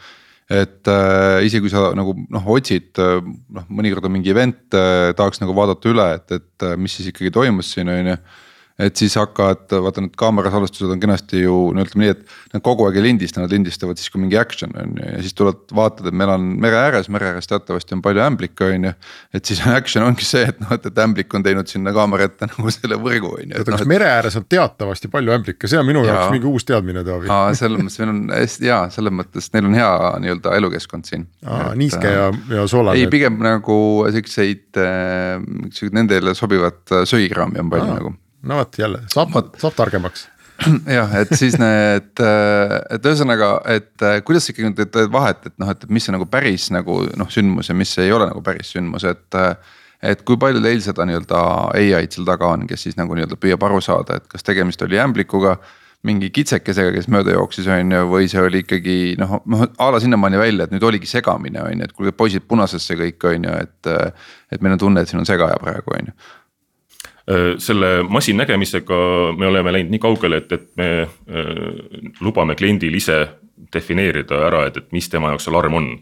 [0.49, 3.19] et äh, isegi kui sa nagu noh, otsid äh,
[3.53, 7.11] noh, mõnikord on mingi event äh,, tahaks nagu vaadata üle, et, et äh, mis siis
[7.11, 8.17] ikkagi toimus siin on ju
[8.79, 12.63] et siis hakkavad, vaata need kaamera salvestused on kenasti ju no ütleme nii, et nad
[12.63, 15.73] kogu aeg ei lindista, nad lindistavad siis, kui mingi action on ju ja siis tuled
[15.75, 18.93] vaatad, et meil on mere ääres, mere ääres teatavasti on palju ämblikke on ju.
[19.35, 22.47] et siis action ongi see, et noh, et, et ämblik on teinud sinna kaamera ette
[22.51, 23.57] nagu selle võrgu on ju.
[23.57, 26.15] oota, kas no, mere ääres on teatavasti palju ämblikke, see on minu ja.
[26.15, 27.27] jaoks mingi uus teadmine, Taavi.
[27.35, 29.91] aa, selles mõttes meil on hästi jaa, selles mõttes neil on hea
[30.23, 31.27] nii-öelda elukeskkond siin.
[31.43, 33.03] aa, niiske ja, ja soolane.
[33.03, 33.77] ei, pigem nagu
[34.15, 37.99] siukseid äh,, nendele sobivat söikraami on palju aa.
[37.99, 40.27] nagu no vot jälle saab, saab targemaks
[40.97, 45.85] jah, et siis need, et ühesõnaga, et kuidas sa ikkagi teed vahet, et noh, et
[45.91, 49.41] mis see nagu päris nagu noh, sündmus ja mis ei ole nagu päris sündmus, et.
[50.03, 51.39] et kui palju teil seda nii-öelda
[51.75, 54.99] ai-d seal taga on, kes siis nagu nii-öelda püüab aru saada, et kas tegemist oli
[54.99, 55.57] ämblikuga.
[56.07, 59.99] mingi kitsekesega, kes mööda jooksis, on ju, või see oli ikkagi noh, noh a la
[59.99, 63.55] sinnamaani välja, et nüüd oligi segamine, on ju, et kuulge poisid punasesse kõik, on ju,
[63.65, 64.13] et.
[64.49, 66.48] et meil on tunne, et siin on segaja praegu, on ju Äh,
[67.57, 68.97] selle masinnägemisega
[69.37, 71.11] me oleme läinud nii kaugele, et, et me äh,
[72.25, 73.19] lubame kliendil ise
[73.73, 75.93] defineerida ära, et, et mis tema jaoks alarm on.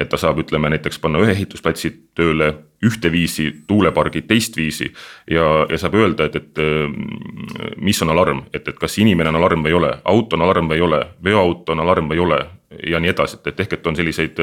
[0.00, 2.46] et ta saab, ütleme näiteks panna ühe ehitusplatsi tööle
[2.86, 4.92] ühteviisi, tuulepargid teistviisi.
[5.30, 9.66] ja, ja saab öelda, et, et mis on alarm, et, et kas inimene on alarm
[9.66, 12.40] või ei ole, auto on alarm või ei ole, veoauto on alarm või ei ole
[12.88, 14.40] ja nii edasi, et, et ehk, et on selliseid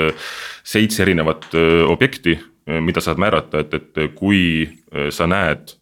[0.64, 1.50] seitse erinevat
[1.88, 2.38] objekti,
[2.84, 4.68] mida saad määrata, et, et kui
[5.10, 5.74] sa näed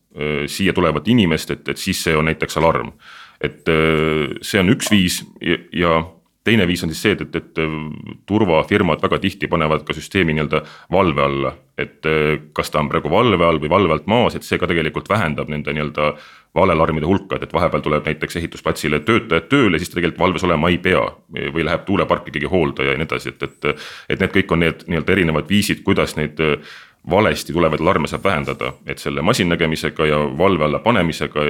[0.48, 2.94] siia tulevat inimest, et, et siis see on näiteks alarm
[3.42, 5.96] et äh, see on üks viis ja, ja
[6.46, 7.76] teine viis on siis see, et, et, et äh,
[8.30, 11.54] turvafirmad väga tihti panevad ka süsteemi nii-öelda valve alla.
[11.78, 14.68] et äh, kas ta on praegu valve all või valve alt maas, et see ka
[14.72, 16.14] tegelikult vähendab nende nii-öelda
[16.56, 20.72] valealarmide hulka, et, et vahepeal tuleb näiteks ehitusplatsile töötajad tööle, siis ta tegelikult valves olema
[20.72, 21.04] ei pea.
[21.52, 24.86] või läheb tuuleparki keegi hooldaja ja nii edasi, et, et, et need kõik on need
[24.88, 26.40] nii-öelda erinevad viisid, kuidas neid
[27.10, 31.46] valesti tulevaid alarme saab vähendada, et selle masinnägemisega ja valve alla panemisega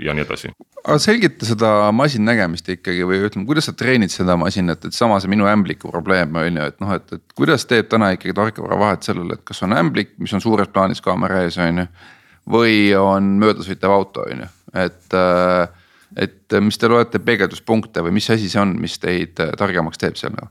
[0.00, 0.52] ja nii edasi.
[0.84, 5.32] aga selgita seda masinnägemist ikkagi või ütleme, kuidas sa treenid seda masinat, et sama see
[5.32, 9.08] minu ämbliku probleem on ju, et noh, et, et kuidas teeb täna ikkagi tarkvara vahet
[9.08, 11.86] sellele, et kas on ämblik, mis on suures plaanis kaamera ees, on ju.
[12.52, 14.50] või on möödasõitev auto, on ju,
[14.84, 15.78] et äh,
[16.16, 20.34] et mis te loete peegelduspunkte või mis asi see on, mis teid targemaks teeb seal
[20.36, 20.50] nagu?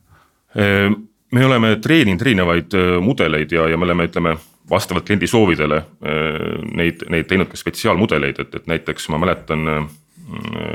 [1.31, 4.35] Me oleme treeninud erinevaid äh, mudeleid ja, ja me oleme, ütleme
[4.69, 9.85] vastavalt kliendi soovidele äh, neid, neid teinud ka spetsiaalmudeleid, et, et näiteks ma mäletan, äh,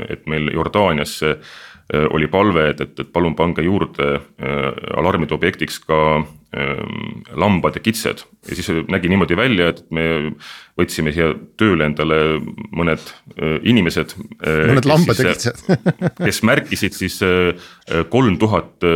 [0.09, 1.19] et meil Jordaanias
[2.11, 4.07] oli palve, et, et, et palun pange juurde
[4.99, 5.99] alarmide objektiks ka
[7.35, 8.21] lambad ja kitsed.
[8.47, 10.05] Ja siis nägi niimoodi välja, et me
[10.79, 12.19] võtsime siia tööle endale
[12.71, 13.03] mõned
[13.67, 14.15] inimesed.
[14.45, 15.59] Mõned lambad ja kitsed.
[16.21, 17.19] kes märkisid siis
[18.13, 18.87] kolm tuhat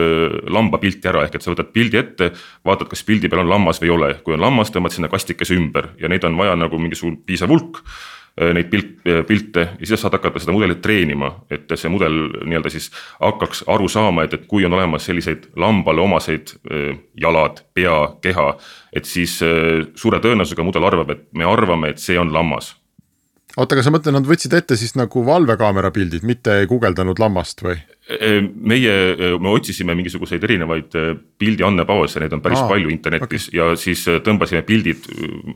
[0.48, 2.32] lambapilti ära, ehk et sa võtad pildi ette,
[2.68, 5.58] vaatad, kas pildi peal on lammas või ei ole, kui on lammas, tõmbad sinna kastikese
[5.60, 5.92] ümber.
[6.00, 7.84] Ja neid on vaja nagu mingisugune piisav hulk
[8.56, 12.72] neid pilt, äh, pilte ja siis saad hakata seda mudelit treenima, et see mudel nii-öelda
[12.74, 17.98] siis hakkaks aru saama, et, et kui on olemas selliseid lambale omaseid äh, jalad, pea,
[18.22, 18.52] keha.
[18.94, 19.38] et siis
[19.96, 22.74] suure tõenäosusega mudel arvab, et me arvame, et see on lammas
[23.58, 27.64] oota, aga sa mõtled, nad võtsid ette siis nagu valvekaamera pildid, mitte ei guugeldanud lammast
[27.66, 27.78] või?
[28.56, 28.94] Meie,
[29.40, 30.98] me otsisime mingisuguseid erinevaid
[31.40, 33.58] pildi andmebaase, neid on päris Aa, palju internetis okay.
[33.60, 35.08] ja siis tõmbasime pildid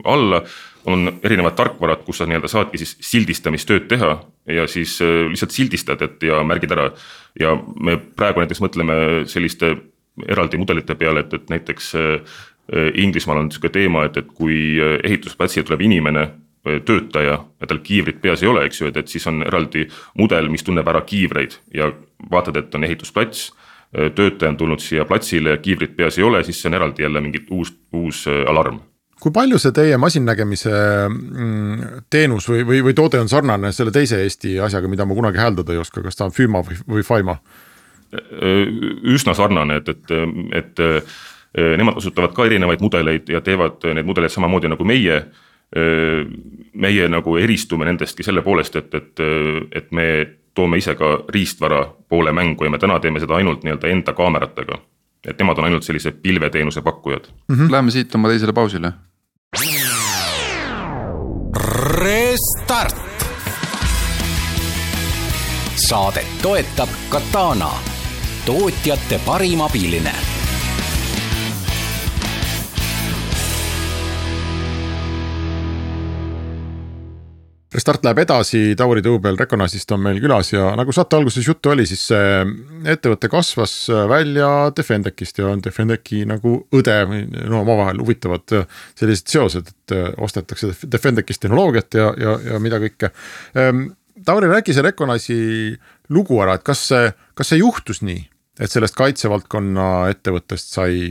[0.04, 0.42] alla.
[0.86, 4.10] on erinevad tarkvarad, kus sa nii-öelda saadki siis sildistamistööd teha
[4.54, 6.92] ja siis lihtsalt sildistad, et ja märgid ära.
[7.40, 8.94] ja me praegu näiteks mõtleme
[9.26, 9.74] selliste
[10.28, 11.94] eraldi mudelite peale, et, et näiteks
[12.94, 16.28] Inglismaal on sihuke teema, et, et kui ehitusplatsile tuleb inimene
[16.86, 19.86] töötaja ja tal kiivrit peas ei ole, eks ju, et, et siis on eraldi
[20.18, 21.92] mudel, mis tunneb ära kiivreid ja
[22.30, 23.52] vaatad, et on ehitusplats.
[24.14, 27.20] töötaja on tulnud siia platsile ja kiivrit peas ei ole, siis see on eraldi jälle
[27.20, 28.80] mingi uus, uus äh, alarm
[29.20, 30.72] kui palju see teie masinnägemise
[31.08, 35.40] mm, teenus või, või, või toode on sarnane selle teise Eesti asjaga, mida ma kunagi
[35.40, 37.38] hääldada ei oska, kas ta on Füma või, või Faima?
[39.14, 40.12] üsna sarnane, et, et,
[40.54, 40.82] et
[41.76, 45.18] nemad kasutavad ka erinevaid mudeleid ja teevad neid mudeleid samamoodi nagu meie
[45.74, 49.22] meie nagu eristume nendestki selle poolest, et, et,
[49.74, 50.04] et me
[50.56, 54.78] toome ise ka riistvara poole mängu ja me täna teeme seda ainult nii-öelda enda kaameratega.
[55.26, 57.56] et nemad on ainult sellised pilveteenuse pakkujad mm.
[57.56, 57.72] -hmm.
[57.72, 58.92] Läheme siit oma teisele pausile.
[61.98, 62.96] Restart.
[65.88, 67.70] saadet toetab Katana,
[68.46, 70.12] tootjate parim abiline
[77.74, 81.82] Restart läheb edasi, Tauri Tuubel Recognizist on meil külas ja nagu saate alguses juttu oli,
[81.88, 82.44] siis see
[82.92, 83.74] ettevõte kasvas
[84.06, 88.54] välja Defendecist ja on Defendeci nagu õde või no omavahel huvitavad
[88.94, 93.10] sellised seosed, et ostetakse Defendecist tehnoloogiat ja, ja, ja mida kõike.
[93.58, 93.88] Ehm,
[94.26, 95.74] Tauri, räägi see Recognize'i
[96.14, 98.22] lugu ära, et kas see, kas see juhtus nii,
[98.62, 101.10] et sellest kaitsevaldkonna ettevõttest sai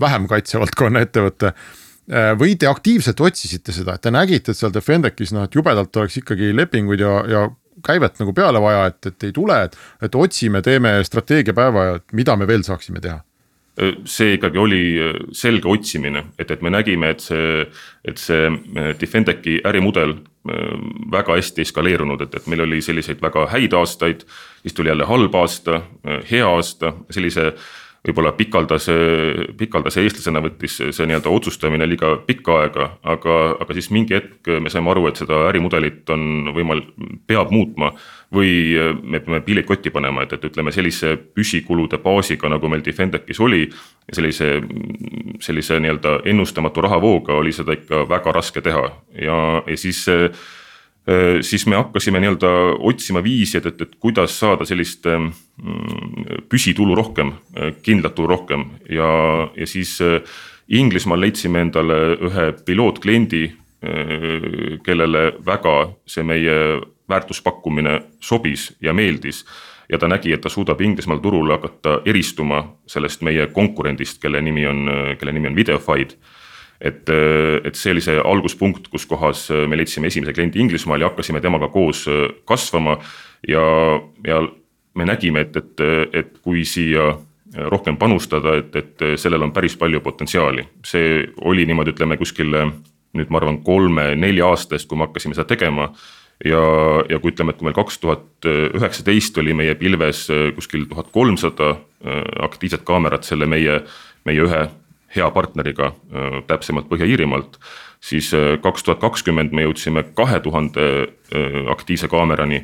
[0.00, 1.79] vähem kaitsevaldkonna ettevõte Äh,
[2.10, 6.18] või te aktiivselt otsisite seda, et te nägite, et seal Defendec'is noh, et jubedalt oleks
[6.18, 7.42] ikkagi lepinguid ja, ja
[7.86, 12.36] käivet nagu peale vaja, et, et ei tule, et, et otsime, teeme strateegiapäeva ja mida
[12.36, 13.20] me veel saaksime teha
[13.80, 17.64] äh, see ikkagi oli äh, selge otsimine, et, et me nägime, et see,
[18.04, 18.50] et see
[19.00, 20.18] Defendec'i ärimudel
[21.12, 24.24] väga hästi eskaleerunud, et, et meil oli selliseid väga häid aastaid.
[24.62, 25.82] siis tuli jälle halb aasta,
[26.30, 27.52] hea aasta, sellise
[28.06, 28.94] võib-olla pikaldase,
[29.60, 34.72] pikaldase eestlasena võttis see nii-öelda otsustamine liiga pikka aega, aga, aga siis mingi hetk me
[34.72, 36.86] saime aru, et seda ärimudelit on võimal-,
[37.28, 37.92] peab muutma.
[38.30, 43.40] või me peame piilid kotti panema, et, et ütleme sellise püsikulude baasiga, nagu meil Defendecis
[43.40, 43.68] oli.
[44.12, 44.62] sellise,
[45.40, 48.86] sellise nii-öelda ennustamatu rahavooga oli seda ikka väga raske teha
[49.22, 49.36] ja,
[49.66, 50.06] ja siis
[51.42, 52.50] siis me hakkasime nii-öelda
[52.86, 57.32] otsima viisi, et, et, et kuidas saada sellist mm, püsitulu rohkem,
[57.82, 59.10] kindlat tulu rohkem ja,
[59.56, 59.96] ja siis
[60.70, 61.96] Inglismaal leidsime endale
[62.28, 63.42] ühe pilootkliendi,
[64.86, 65.74] kellele väga
[66.06, 66.54] see meie
[67.10, 69.42] väärtuspakkumine sobis ja meeldis
[69.90, 74.66] ja ta nägi, et ta suudab Inglismaal turul hakata eristuma sellest meie konkurendist, kelle nimi
[74.66, 74.86] on,
[75.18, 76.14] kelle nimi on Videofied.
[76.80, 77.10] Et,
[77.64, 81.68] et see oli see alguspunkt, kus kohas me leidsime esimese kliendi Inglismaal ja hakkasime temaga
[81.68, 82.06] koos
[82.48, 82.98] kasvama.
[83.48, 83.64] ja,
[84.26, 84.40] ja
[84.94, 87.12] me nägime, et, et, et kui siia
[87.70, 92.54] rohkem panustada, et, et sellel on päris palju potentsiaali, see oli niimoodi, ütleme kuskil
[93.16, 95.88] nüüd ma arvan kolme-nelja aasta eest, kui me hakkasime seda tegema
[96.44, 96.60] ja,
[97.10, 101.10] ja kui ütleme, et kui meil kaks tuhat üheksateist oli meie pilves äh, kuskil tuhat
[101.14, 103.80] kolmsada äh, aktiivset kaamerat selle meie,
[104.28, 104.62] meie ühe
[105.16, 107.58] hea partneriga, äh, täpsemalt Põhja-Iirimaalt.
[108.00, 108.30] siis
[108.62, 110.84] kaks tuhat kakskümmend me jõudsime kahe tuhande
[111.68, 112.62] aktiivse kaamerani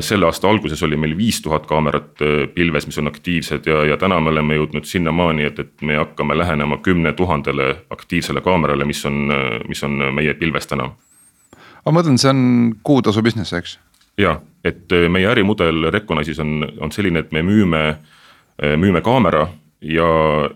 [0.00, 2.22] selle aasta alguses oli meil viis tuhat kaamerat
[2.54, 6.38] pilves, mis on aktiivsed ja, ja täna me oleme jõudnud sinnamaani, et, et me hakkame
[6.38, 9.34] lähenema kümne tuhandele aktiivsele kaamerale, mis on,
[9.66, 10.92] mis on meie pilves täna
[11.82, 12.44] aga ma mõtlen, see on
[12.86, 13.76] kuutasu business, eks?
[14.20, 17.82] ja, et äh, meie ärimudel Recognize'is on, on selline, et me müüme,
[18.62, 19.48] äh, müüme kaamera
[19.82, 20.08] ja,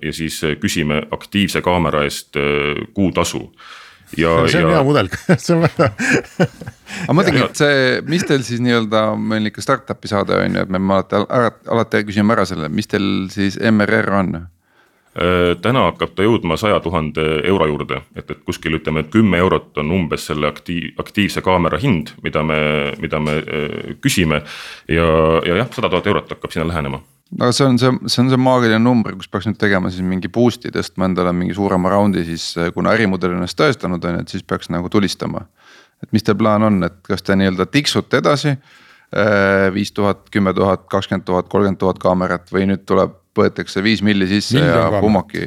[0.03, 2.39] ja siis äh, küsime aktiivse kaamera eest
[2.95, 3.51] kuutasu.
[4.17, 4.77] ja, see on ja...
[4.77, 5.11] hea mudel
[5.45, 5.91] see on väga
[7.05, 10.75] aga mõtlengi, et see, mis teil siis nii-öelda, meil ikka startup'i saade on ju, et
[10.75, 11.25] me alati,
[11.73, 14.37] alati küsime ära selle, mis teil siis MRR on
[15.17, 19.39] Äh, täna hakkab ta jõudma saja tuhande euro juurde, et, et kuskil ütleme, et kümme
[19.41, 22.59] eurot on umbes selle aktiiv, aktiivse kaamera hind, mida me,
[23.01, 24.43] mida me äh, küsime.
[24.93, 25.07] ja,
[25.49, 27.01] ja jah, sada tuhat eurot hakkab sinna lähenema
[27.41, 30.31] aga see on see, see on see maagiline number, kus peaks nüüd tegema siis mingi
[30.33, 34.25] boost'i tõstma endale mingi suurema raundi, siis äh, kuna ärimudel on ennast tõestanud, on ju,
[34.27, 35.47] et siis peaks nagu tulistama.
[36.03, 38.57] et mis teil plaan on, et kas te nii-öelda tiksute edasi
[39.73, 44.27] viis tuhat, kümme tuhat, kakskümmend tuhat, kolmkümmend tuhat kaamerat või nüüd tuleb võetakse viis milli
[44.29, 45.45] sisse Miljon ja Pummaki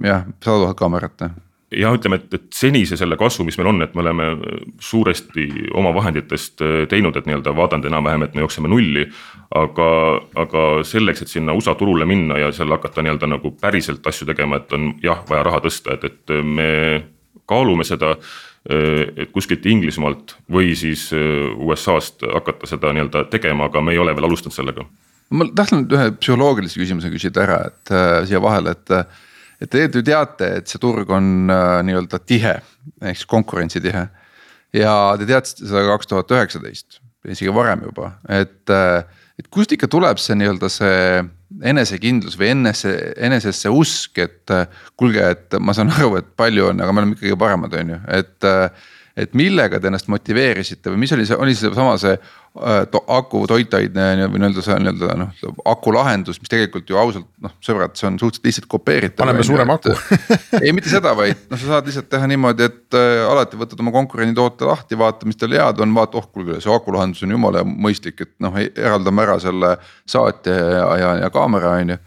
[0.00, 1.26] jah, sada tuhat kaamerat
[1.76, 4.28] ja ütleme, et, et senise selle kasvu, mis meil on, et me oleme
[4.82, 5.46] suuresti
[5.78, 9.06] oma vahenditest äh, teinud, et nii-öelda vaadanud enam-vähem, et me jookseme nulli.
[9.54, 9.86] aga,
[10.40, 14.62] aga selleks, et sinna USA turule minna ja seal hakata nii-öelda nagu päriselt asju tegema,
[14.62, 16.70] et on jah, vaja raha tõsta, et, et me
[17.48, 18.16] kaalume seda.
[18.62, 23.98] Äh, et kuskilt Inglismaalt või siis äh, USA-st hakata seda nii-öelda tegema, aga me ei
[23.98, 24.86] ole veel alustanud sellega
[25.32, 28.96] ma tahtsin ühe psühholoogilise küsimuse küsida ära, et äh, siia vahele, et.
[29.62, 32.56] Et te ju teate, et see turg on äh, nii-öelda tihe,
[33.02, 34.06] ehk siis konkurentsitihe.
[34.76, 39.02] ja te teadsite seda kaks tuhat üheksateist, isegi varem juba, et äh,,
[39.40, 41.22] et kust ikka tuleb see nii-öelda see
[41.68, 44.66] enesekindlus või enese, enesesse usk, et äh,
[45.00, 48.00] kuulge, et ma saan aru, et palju on, aga me oleme ikkagi paremad, on ju,
[48.18, 48.50] et
[49.16, 52.16] et millega te ennast motiveerisite või mis oli see, oli seesama see
[52.60, 55.30] Äh, to, aku toitaine või nii-öelda see nii-öelda noh,
[55.72, 59.22] aku lahendus, mis tegelikult ju ausalt noh, sõbrad, see on suhteliselt lihtsalt kopeeritav.
[59.22, 59.94] paneme suurema aku
[60.60, 63.94] ei, mitte seda, vaid noh, sa saad lihtsalt teha niimoodi, et äh, alati võtad oma
[63.96, 67.32] konkurendi toote lahti, vaata, mis tal head on, vaata, oh kuulge, see aku lahendus on
[67.32, 72.00] jumala mõistlik, et noh, eraldame ära selle saatja ja, ja, ja kaamera on ju.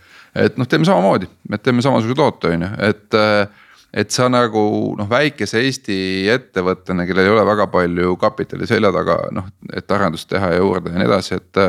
[0.46, 3.65] et noh, teeme samamoodi, et teeme samasuguse toote, on ju, et äh,
[3.96, 4.66] et sa nagu
[5.00, 5.98] noh, väikese Eesti
[6.34, 10.92] ettevõttena, kellel ei ole väga palju kapitali selja taga, noh, et arendust teha ja juurde
[10.92, 11.64] ja nii edasi, et.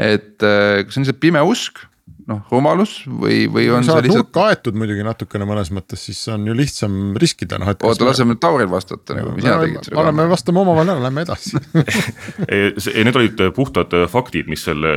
[0.00, 1.82] et kas see on lihtsalt pime usk,
[2.30, 4.28] noh rumalus või, või on see lihtsalt.
[4.28, 7.72] nurka aetud muidugi natukene mõnes mõttes, siis on ju lihtsam riskida, noh.
[7.74, 9.90] oota, laseme nüüd Tauril vastata nagu, mis sina tegid.
[9.94, 11.60] anname, vastame omavahel ära, lähme edasi
[13.06, 14.94] Need olid puhtad faktid, mis selle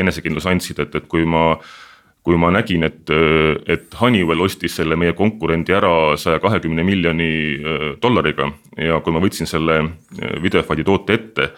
[0.00, 1.54] enesekindluse andsid, et, et kui ma
[2.24, 3.10] kui ma nägin, et,
[3.68, 8.48] et Honeywell ostis selle meie konkurendi ära saja kahekümne miljoni äh, dollariga
[8.80, 11.50] ja kui ma võtsin selle äh, Videofighti toote ette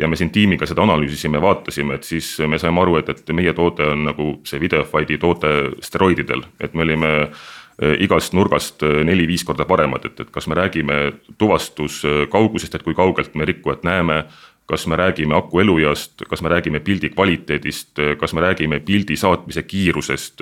[0.00, 3.52] ja me siin tiimiga seda analüüsisime, vaatasime, et siis me saime aru, et, et meie
[3.54, 5.52] toode on nagu see Videofighti toode
[5.84, 11.02] steroididel, et me olime äh, igast nurgast neli-viis korda paremad, et, et kas me räägime
[11.36, 14.22] tuvastuskaugusest, et kui kaugelt me rikkujat näeme
[14.66, 19.62] kas me räägime aku elueast, kas me räägime pildi kvaliteedist, kas me räägime pildi saatmise
[19.62, 20.40] kiirusest,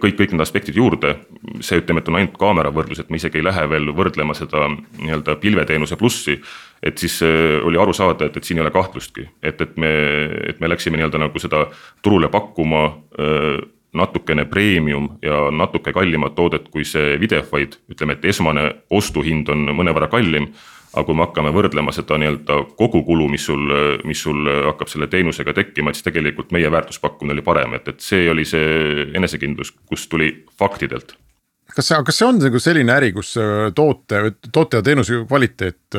[0.00, 1.16] kõik, kõik need aspektid juurde.
[1.60, 4.68] see ütleme, et on ainult kaamera võrdlus, et me isegi ei lähe veel võrdlema seda
[4.72, 6.40] nii-öelda pilveteenuse plussi.
[6.82, 9.90] et siis äh, oli aru saada, et, et siin ei ole kahtlustki, et, et me,
[10.48, 11.66] et me läksime nii-öelda nagu seda
[12.02, 13.58] turule pakkuma äh,
[13.92, 20.08] natukene premium ja natuke kallimat toodet kui see Videofight, ütleme, et esmane ostuhind on mõnevõrra
[20.12, 20.52] kallim
[20.92, 23.72] aga kui me hakkame võrdlema seda nii-öelda kogukulu, mis sul,
[24.08, 28.04] mis sul hakkab selle teenusega tekkima, et siis tegelikult meie väärtuspakkumine oli parem, et, et
[28.04, 31.14] see oli see enesekindlus, kus tuli faktidelt.
[31.68, 33.34] Kas see, kas see on nagu selline äri, kus
[33.76, 34.22] toote,
[34.52, 35.98] toote ja teenuse kvaliteet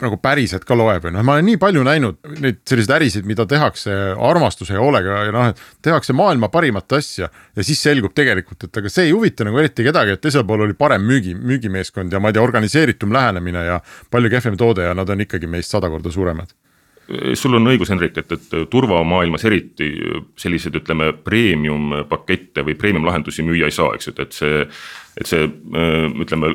[0.00, 3.46] nagu päriselt ka loeb ja noh, ma olen nii palju näinud neid selliseid ärisid, mida
[3.48, 3.94] tehakse
[4.28, 7.28] armastuse ja hoolega ja noh, et tehakse maailma parimat asja.
[7.28, 10.66] ja siis selgub tegelikult, et aga see ei huvita nagu eriti kedagi, et teisel pool
[10.66, 14.94] oli parem müügi, müügimeeskond ja ma ei tea, organiseeritum lähenemine ja palju kehvem toode ja
[14.96, 16.54] nad on ikkagi meist sada korda suuremad
[17.08, 19.88] sul on õigus, Henrik, et, et turvamaailmas eriti
[20.36, 24.66] selliseid, ütleme, premium pakette või premium lahendusi müüa ei saa, eks ju, et see.
[25.18, 26.52] et see ütleme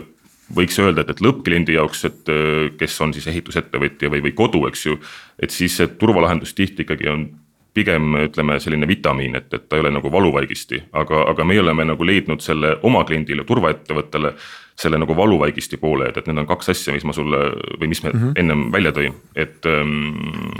[0.55, 2.33] võiks öelda, et, et lõppkliendi jaoks, et
[2.79, 4.99] kes on siis ehitusettevõtja või, või kodu, eks ju.
[5.41, 7.25] et siis see turvalahendus tihti ikkagi on
[7.73, 11.85] pigem ütleme selline vitamiin, et, et ta ei ole nagu valuvaigisti, aga, aga meie oleme
[11.89, 14.33] nagu leidnud selle oma kliendile, turvaettevõttele
[14.79, 17.39] selle nagu valuvaigisti poole, et, et need on kaks asja, mis ma sulle
[17.79, 18.39] või mis me mm -hmm.
[18.41, 19.13] ennem välja tõin.
[19.35, 20.15] et, ähm,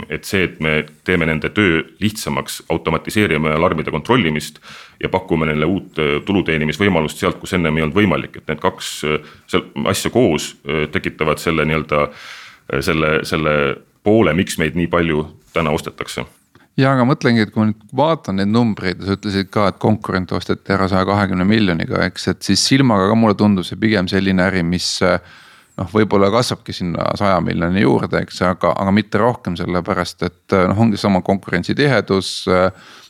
[0.08, 4.60] et see, et me teeme nende töö lihtsamaks, automatiseerime alarmide kontrollimist.
[5.02, 8.60] ja pakume neile uut äh, tulu teenimisvõimalust sealt, kus ennem ei olnud võimalik, et need
[8.60, 12.08] kaks äh, asja koos äh, tekitavad selle nii-öelda
[12.80, 16.24] selle, selle poole, miks meid nii palju täna ostetakse
[16.80, 19.80] ja aga mõtlengi, et kui ma nüüd vaatan neid numbreid ja sa ütlesid ka, et
[19.82, 24.10] konkurent osteti ära saja kahekümne miljoniga, eks, et siis silmaga ka mulle tundub see pigem
[24.10, 24.98] selline äri, mis.
[25.74, 30.82] noh, võib-olla kasvabki sinna saja miljoni juurde, eks, aga, aga mitte rohkem, sellepärast et noh,
[30.86, 32.34] ongi sama konkurentsitihedus.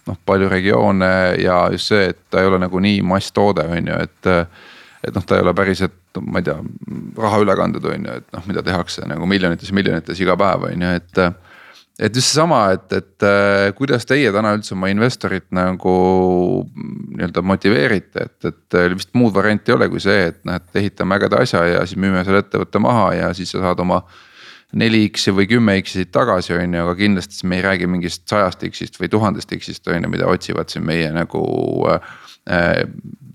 [0.05, 1.11] noh, palju regioone
[1.41, 4.33] ja just see, et ta ei ole nagu nii masstoode, on ju, et.
[5.05, 6.57] et noh, ta ei ole päris, et ma ei tea,
[7.21, 11.21] rahaülekanded on ju, et noh, mida tehakse nagu miljonites, miljonites iga päev on ju, et
[11.99, 15.95] et just seesama, et, et äh, kuidas teie täna üldse oma investorit nagu
[16.74, 20.80] nii-öelda motiveerite, et, et äh, vist muud varianti ei ole kui see, et noh, et
[20.82, 24.03] ehitame ägeda asja ja siis müüme selle ettevõtte maha ja siis sa saad oma.
[24.74, 28.24] neli X-i või kümme X-i tagasi, on ju, aga kindlasti siis me ei räägi mingist
[28.26, 31.45] sajast X-ist või tuhandest X-ist on ju, mida otsivad siin meie nagu
[31.90, 32.82] äh,.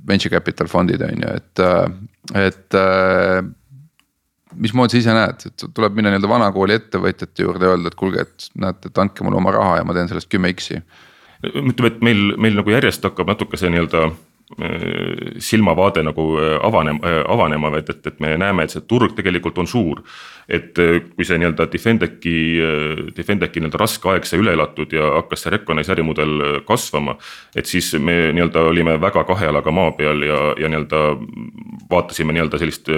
[0.10, 3.44] Venture capital fondid on ju, et, äh, et äh,
[4.60, 8.26] mismoodi sa ise näed, et tuleb minna nii-öelda vanakooli ettevõtjate juurde ja öelda, et kuulge,
[8.28, 10.82] et näete, et andke mulle oma raha ja ma teen sellest kümme X-i.
[11.50, 17.00] ütleme, et meil, meil nagu järjest hakkab natuke see nii-öelda äh, silmavaade nagu äh, avanema,
[17.08, 20.04] äh, avanema, et, et, et me näeme, et see turg tegelikult on suur.
[20.50, 22.36] et kui see nii-öelda Defendeki,
[23.16, 27.16] Defendeki nii-öelda raske aeg sai üle elatud ja hakkas see Recognize ärimudel kasvama.
[27.56, 31.04] et siis me nii-öelda olime väga kahe jalaga maa peal ja, ja nii-öelda
[31.92, 32.90] vaatasime nii-öelda sellist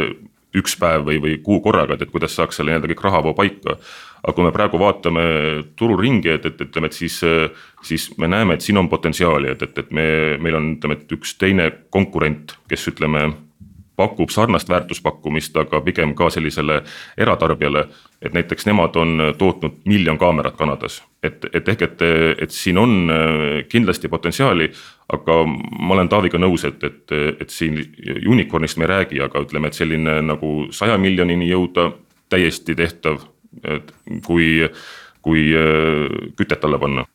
[0.58, 3.78] üks päev või, või kuu korraga, et, et kuidas saaks selle nii-öelda kõik rahavoo paika.
[4.22, 5.22] aga kui me praegu vaatame
[5.76, 7.22] tururingi, et, et ütleme, et siis,
[7.82, 11.16] siis me näeme, et siin on potentsiaali, et, et, et me, meil on, ütleme, et
[11.18, 13.32] üks teine konkurent, kes ütleme
[14.02, 16.82] pakub sarnast väärtuspakkumist, aga pigem ka sellisele
[17.18, 17.88] eratarbijale.
[18.22, 22.02] et näiteks nemad on tootnud miljon kaamerat Kanadas, et, et ehk, et,
[22.46, 22.92] et siin on
[23.70, 24.70] kindlasti potentsiaali.
[25.12, 27.80] Aga ma olen Taaviga nõus, et, et, et siin
[28.30, 31.90] unicorn'ist me ei räägi, aga ütleme, et selline nagu saja miljonini jõuda
[32.32, 33.26] täiesti tehtav,
[33.68, 33.92] et
[34.26, 34.70] kui,
[35.26, 37.06] kui äh, kütet alla panna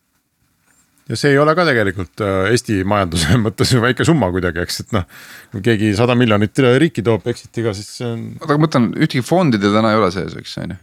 [1.06, 4.82] ja see ei ole ka tegelikult äh, Eesti majanduse mõttes ju väike summa kuidagi, eks,
[4.84, 5.06] et noh.
[5.54, 8.26] kui keegi sada miljonit riiki toob exit'iga, siis see on.
[8.34, 10.82] oota, aga ma mõtlen, ühtegi fondi teil täna ei ole sees, eks on ju?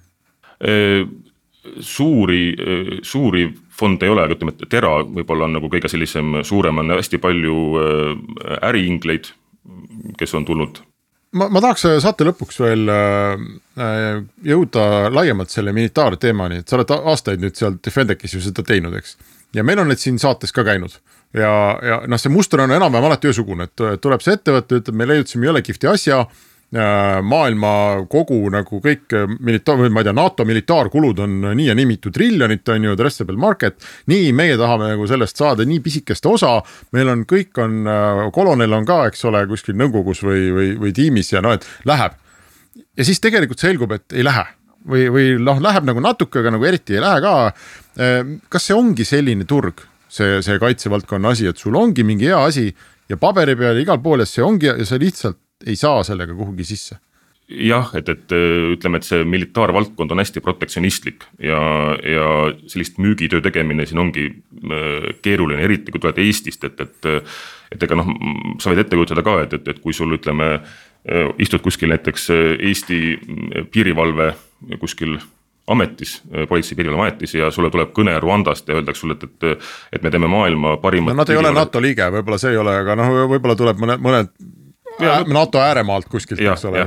[1.64, 5.90] Äh, suuri, äh, suuri fonde ei ole, aga ütleme, et Tera võib-olla on nagu kõige
[5.92, 7.56] sellisem suurem, on hästi palju
[8.62, 9.32] äriingleid,
[10.20, 10.82] kes on tulnud.
[11.34, 12.92] Ma, ma tahaks saate lõpuks veel
[14.46, 19.18] jõuda laiemalt selle militaarteemani, et sa oled aastaid nüüd seal Defendekis ju seda teinud, eks.
[19.58, 21.00] Ja meil on need siin saates ka käinud.
[21.34, 21.50] Ja,
[21.82, 25.50] ja noh, see muster on enam-vähem alati ühesugune, et tuleb see ettevõte, ütleb, me leiutasime
[25.50, 26.28] jõle kihvti asja
[26.74, 27.72] maailma
[28.10, 29.14] kogu nagu kõik
[29.46, 32.96] militaar, või ma ei tea, NATO militaarkulud on nii ja nii mitu triljonit, on ju,
[32.96, 33.78] addressable market.
[34.10, 36.56] nii, meie tahame nagu sellest saada nii pisikest osa,
[36.98, 37.86] meil on, kõik on,
[38.34, 42.18] kolonel on ka, eks ole, kuskil nõukogus või, või, või tiimis ja noh, et läheb.
[42.98, 44.48] ja siis tegelikult selgub, et ei lähe
[44.90, 47.36] või, või noh, läheb nagu natuke, aga nagu eriti ei lähe ka.
[48.50, 52.68] Kas see ongi selline turg, see, see kaitsevaldkonna asi, et sul ongi mingi hea asi
[53.10, 56.68] ja paberi peal igal pool ja see ongi ja sa lihtsalt ei saa sellega kuhugi
[56.68, 57.00] sisse?
[57.50, 58.34] jah, et, et
[58.74, 61.60] ütleme, et see militaarvaldkond on hästi protektsionistlik ja,
[62.08, 62.30] ja
[62.72, 67.12] sellist müügitöö tegemine siin ongi äh, keeruline, eriti kui tuled Eestist, et, et.
[67.74, 68.10] et ega noh,
[68.62, 72.30] sa võid ette kujutada ka, et, et, et kui sul ütleme, äh, istud kuskil näiteks
[72.34, 73.00] äh, Eesti
[73.74, 74.34] piirivalve
[74.80, 75.18] kuskil
[75.68, 76.18] ametis,
[76.50, 79.70] politsei piirivalveametis ja sulle tuleb kõne Rwandast ja öeldakse sulle, et, et.
[79.96, 81.16] et me teeme maailma parimat.
[81.16, 84.04] no nad ei ole NATO liige, võib-olla see ei ole, aga noh, võib-olla tuleb mõned,
[84.04, 84.34] mõned
[85.00, 86.86] ja, NATO ääremaalt kuskilt, eks ole.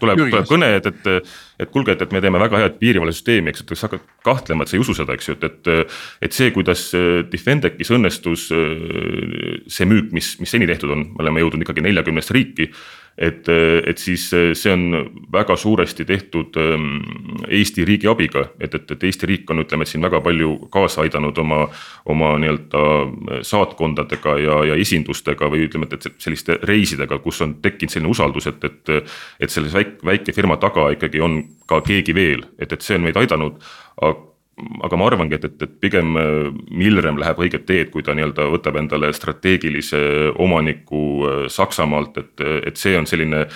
[0.00, 1.30] tuleb, tuleb kõne, et, et,
[1.60, 4.72] et kuulge, et, et me teeme väga head piirivalvesüsteemi, eks, et sa hakkad kahtlema, et
[4.72, 5.98] sa ei usu seda, eks ju, et, et.
[6.28, 6.88] et see, kuidas
[7.32, 12.70] Defendekis õnnestus see müük, mis, mis seni tehtud on, me oleme jõudnud ikkagi neljakümnest riiki
[13.18, 13.48] et,
[13.86, 17.00] et siis see on väga suuresti tehtud ähm,
[17.48, 21.38] Eesti riigi abiga, et, et, et Eesti riik on, ütleme, siin väga palju kaasa aidanud
[21.42, 21.64] oma,
[22.06, 27.94] oma nii-öelda saatkondadega ja, ja esindustega või ütleme, et, et selliste reisidega, kus on tekkinud
[27.94, 28.94] selline usaldus, et, et.
[29.40, 33.06] et selles väike, väike firma taga ikkagi on ka keegi veel, et, et see on
[33.06, 33.58] meid aidanud
[33.98, 34.28] aga
[34.58, 38.78] ma arvangi, et, et, et pigem äh, Milrem läheb õiget teed, kui ta nii-öelda võtab
[38.80, 40.00] endale strateegilise
[40.38, 43.46] omaniku äh, Saksamaalt, et, et see on selline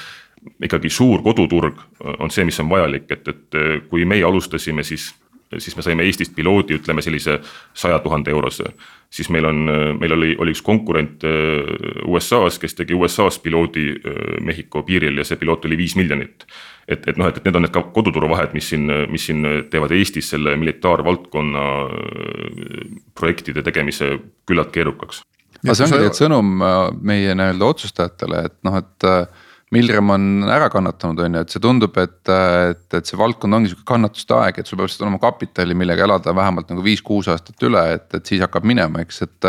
[0.63, 1.79] ikkagi suur koduturg
[2.19, 5.13] on see, mis on vajalik, et, et kui meie alustasime, siis,
[5.55, 7.37] siis me saime Eestist piloodi, ütleme sellise
[7.79, 8.73] saja tuhande eurose.
[9.11, 9.61] siis meil on,
[10.01, 11.63] meil oli, oli üks konkurent äh,
[12.07, 13.95] USA-s, kes tegi USA-s piloodi
[14.41, 16.47] Mehhiko piiril ja see piloot oli viis miljonit
[16.89, 19.45] et, et noh, et, et need on need ka koduturu vahed, mis siin, mis siin
[19.73, 24.17] teevad Eestis selle militaarvaldkonna äh, projektide tegemise
[24.49, 25.23] küllalt keerukaks.
[25.63, 30.25] aga see ongi tegelikult sõnum äh, meie nii-öelda otsustajatele, et noh, et äh, Milrem on
[30.53, 34.37] ära kannatanud, on ju, et see tundub, et, et, et see valdkond ongi sihuke kannatuste
[34.37, 38.05] aeg, et sul peab lihtsalt olema kapitali, millega elada vähemalt nagu viis-kuus aastat üle, et,
[38.19, 39.49] et siis hakkab minema, eks, et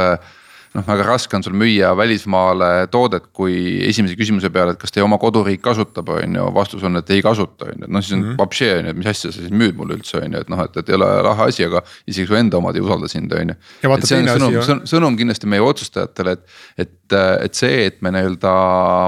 [0.74, 3.56] noh, väga raske on sul müüa välismaale toodet, kui
[3.88, 7.22] esimese küsimuse peale, et kas teie oma koduriik kasutab, on ju, vastus on, et ei
[7.26, 8.80] kasuta, on ju, et noh, siis on mm -hmm.
[8.80, 10.78] on ju, et mis asja sa siis müüd mulle üldse on ju, et noh, et,
[10.78, 13.56] et ei ole raha asi, aga isegi su enda omad ei usalda sind, on ju.
[13.94, 16.46] et see on sõnum, sõnum, sõnum kindlasti meie otsustajatele, et,
[16.78, 18.54] et, et see, et me nii-öelda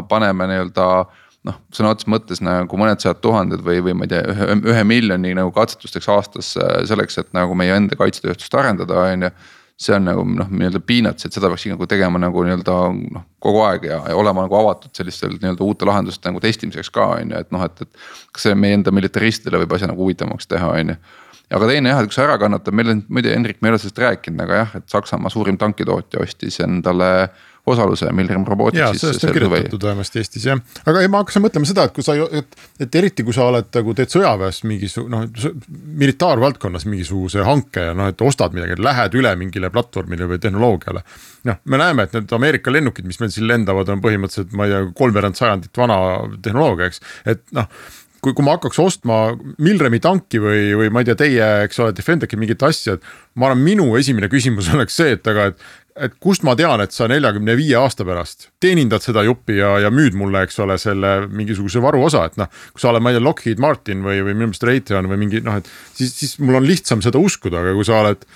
[0.09, 0.87] paneme nii-öelda
[1.45, 4.83] noh, sõna otseses mõttes nagu mõned sajad tuhanded või, või ma ei tea, ühe, ühe
[4.83, 6.55] miljoni nagu katsetusteks aastas
[6.89, 9.35] selleks, et nagu meie enda kaitsetööstust arendada, on ju
[9.79, 13.59] see on nagu noh, nii-öelda peanuts, et seda peaks nagu tegema nagu nii-öelda noh, kogu
[13.67, 17.41] aeg ja, ja olema nagu avatud sellistel nii-öelda uute lahenduste nagu testimiseks ka on ju,
[17.43, 18.05] et noh, et, et.
[18.31, 20.97] kas see meie enda militaristidele võib asja nagu huvitavamaks teha, on ju.
[21.59, 23.81] aga teine jah, et kui see ära kannatab, meil on muide Hendrik, me ei ole
[23.83, 27.11] sellest rääkinud, aga jah, et Saksamaa suurim tankitootja ostis endale
[27.65, 28.81] osaluse Milrem Robotics'is.
[28.83, 32.05] jaa, sellest on kirjutatud vähemasti Eestis jah, aga ei, ma hakkasin mõtlema seda, et kui
[32.05, 35.57] sa, et, et eriti kui sa oled nagu teed sõjaväes mingisugune noh,
[36.03, 41.03] militaarvaldkonnas mingisuguse hanke ja noh, et ostad midagi, lähed üle mingile platvormile või tehnoloogiale.
[41.49, 44.75] noh, me näeme, et need Ameerika lennukid, mis meil siin lendavad, on põhimõtteliselt, ma ei
[44.75, 45.99] tea, kolmveerand sajandit vana
[46.45, 47.69] tehnoloogia, eks, et noh
[48.25, 49.19] kui, kui ma hakkaks ostma
[49.61, 53.09] Milremi tanki või, või ma ei tea, teie, eks ole, Defenderi mingit asja, et.
[53.37, 56.91] ma arvan, minu esimene küsimus oleks see, et aga, et, et kust ma tean, et
[56.91, 61.13] sa neljakümne viie aasta pärast teenindad seda juppi ja, ja müüd mulle, eks ole, selle
[61.31, 62.49] mingisuguse varuosa, et noh.
[62.73, 65.39] kui sa oled, ma ei tea, Lockheed Martin või, või minu meelest Raytheon või mingi
[65.45, 68.27] noh, et siis, siis mul on lihtsam seda uskuda, aga kui sa oled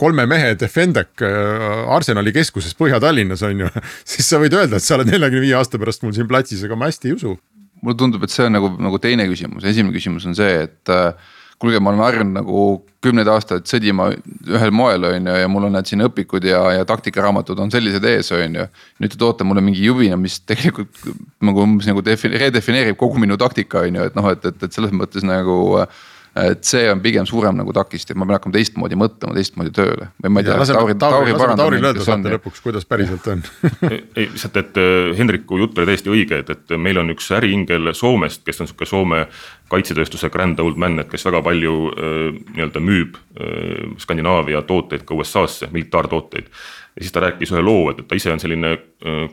[0.00, 3.70] kolme mehe Defendec äh, Arsenali keskuses Põhja-Tallinnas on ju,
[4.14, 6.80] siis sa võid öelda, et sa oled neljakümne viie aasta pärast mul siin platsis, aga
[6.80, 7.36] ma hästi ei usu.
[7.84, 11.12] mulle tundub, et see on nagu, nagu teine küsimus, esimene küsimus on see, et äh,
[11.60, 12.64] kuulge, ma olen harjunud nagu
[13.04, 14.08] kümneid aastaid sõdima
[14.50, 18.04] ühel moel, on ju, ja mul on need siin õpikud ja, ja taktikaraamatud on sellised
[18.08, 18.66] ees, on ju.
[19.02, 21.06] nüüd te toote mulle mingi jubina, mis tegelikult
[21.44, 24.94] nagu umbes nagu redefineerib kogu minu taktika, on ju, et noh, et, et, et selles
[24.96, 26.04] mõttes nagu äh,
[26.36, 30.08] et see on pigem suurem nagu takistus, ma pean hakkama teistmoodi mõtlema, teistmoodi tööle.
[30.22, 33.42] või ma ei tea, Tauri, Tauri, Tauri, öelda saate lõpuks, kuidas päriselt on
[33.90, 37.92] ei, lihtsalt, et äh, Hendriku jutt oli täiesti õige, et, et meil on üks äriingel
[37.96, 39.24] Soomest, kes on sihuke Soome
[39.72, 42.18] kaitsetööstuse grand old man, et kes väga palju äh,
[42.52, 46.52] nii-öelda müüb äh, Skandinaavia tooteid ka USA-sse, militaartooteid.
[46.96, 48.76] ja siis ta rääkis ühe loo, et, et ta ise on selline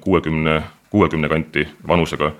[0.03, 0.61] kuuekümne,
[0.93, 2.31] kuuekümne kanti vanusega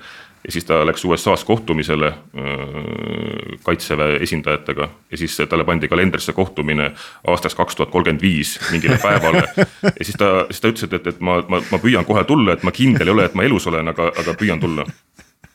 [0.45, 4.89] ja siis ta läks USA-s kohtumisele äh, kaitseväe esindajatega.
[5.11, 6.91] Ja siis talle pandi kalendrisse kohtumine
[7.27, 9.43] aastaks kaks tuhat kolmkümmend viis mingile päevale.
[9.83, 12.57] ja siis ta, siis ta ütles, et, et, et ma, ma, ma püüan kohe tulla,
[12.57, 14.87] et ma kindel ei ole, et ma elus olen, aga, aga püüan tulla.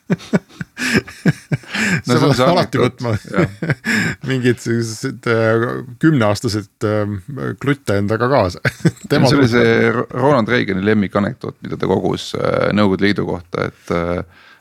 [2.07, 3.11] No, sa pead alati võtma
[4.29, 5.65] mingid sellised äh,
[6.01, 7.13] kümneaastased äh,
[7.61, 8.61] klutte endaga kaasa.
[9.09, 13.93] See oli see Ronald Reagani lemmikanekdoot, mida ta kogus äh, Nõukogude Liidu kohta, et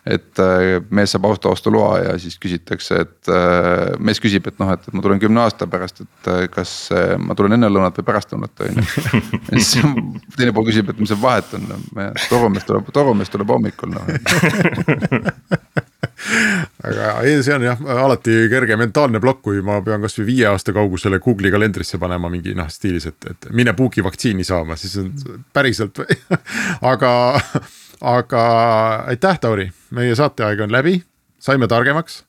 [0.09, 4.71] et äh, mees saab auto ostuloa ja siis küsitakse, et äh, mees küsib, et noh,
[4.75, 6.75] et ma tulen kümne aasta pärast, et äh, kas
[7.21, 8.87] ma tulen enne lõunat või pärast lõunat on ju.
[9.51, 9.77] ja siis
[10.37, 11.69] teine pool küsib, et mis see vahet on,
[12.29, 14.09] torumees tuleb, torumees tuleb hommikul noh
[16.89, 20.75] aga ei, see on jah alati kerge mentaalne plokk, kui ma pean kasvõi viie aasta
[20.77, 25.13] kaugusele Google'i kalendrisse panema mingi noh stiilis, et, et mine puugi vaktsiini saama, siis on
[25.55, 26.03] päriselt
[26.93, 27.13] aga
[28.01, 28.43] aga
[29.11, 30.99] aitäh, Tauri, meie saateaeg on läbi,
[31.43, 32.23] saime targemaks,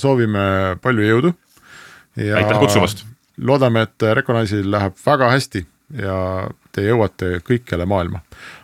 [0.00, 1.34] soovime palju jõudu.
[2.18, 3.04] aitäh kutsumast.
[3.38, 5.66] loodame, et Recognize'il läheb väga hästi
[6.00, 6.18] ja
[6.72, 8.20] te jõuate kõikjale maailma.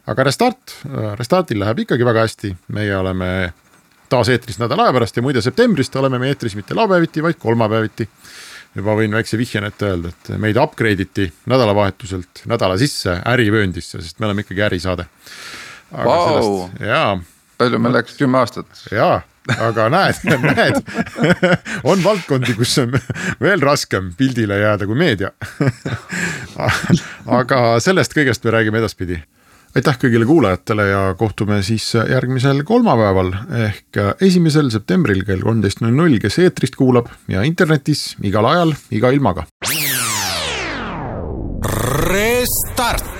[0.06, 0.76] aga Restart,
[1.18, 3.52] Restartil läheb ikkagi väga hästi, meie oleme
[4.11, 8.08] taas eetris nädala aja pärast ja muide septembrist oleme me eetris mitte laupäeviti, vaid kolmapäeviti.
[8.74, 14.20] juba võin väikse vihjena ette öelda, et meid upgrade iti nädalavahetuselt nädala sisse ärivööndisse, sest
[14.20, 15.06] me oleme ikkagi ärisaade
[15.91, 17.18] jaa,
[17.59, 18.84] palju meil läks, kümme aastat?
[18.93, 19.20] jaa,
[19.59, 20.80] aga näed, näed,
[21.82, 22.95] on valdkondi, kus on
[23.43, 25.34] veel raskem pildile jääda kui meedia.
[27.41, 29.20] aga sellest kõigest me räägime edaspidi
[29.76, 33.32] aitäh kõigile kuulajatele ja kohtume siis järgmisel kolmapäeval
[33.68, 39.14] ehk esimesel septembril kell kolmteist null null, kes eetrist kuulab ja internetis igal ajal, iga
[39.14, 39.47] ilmaga.
[42.11, 43.19] Restart.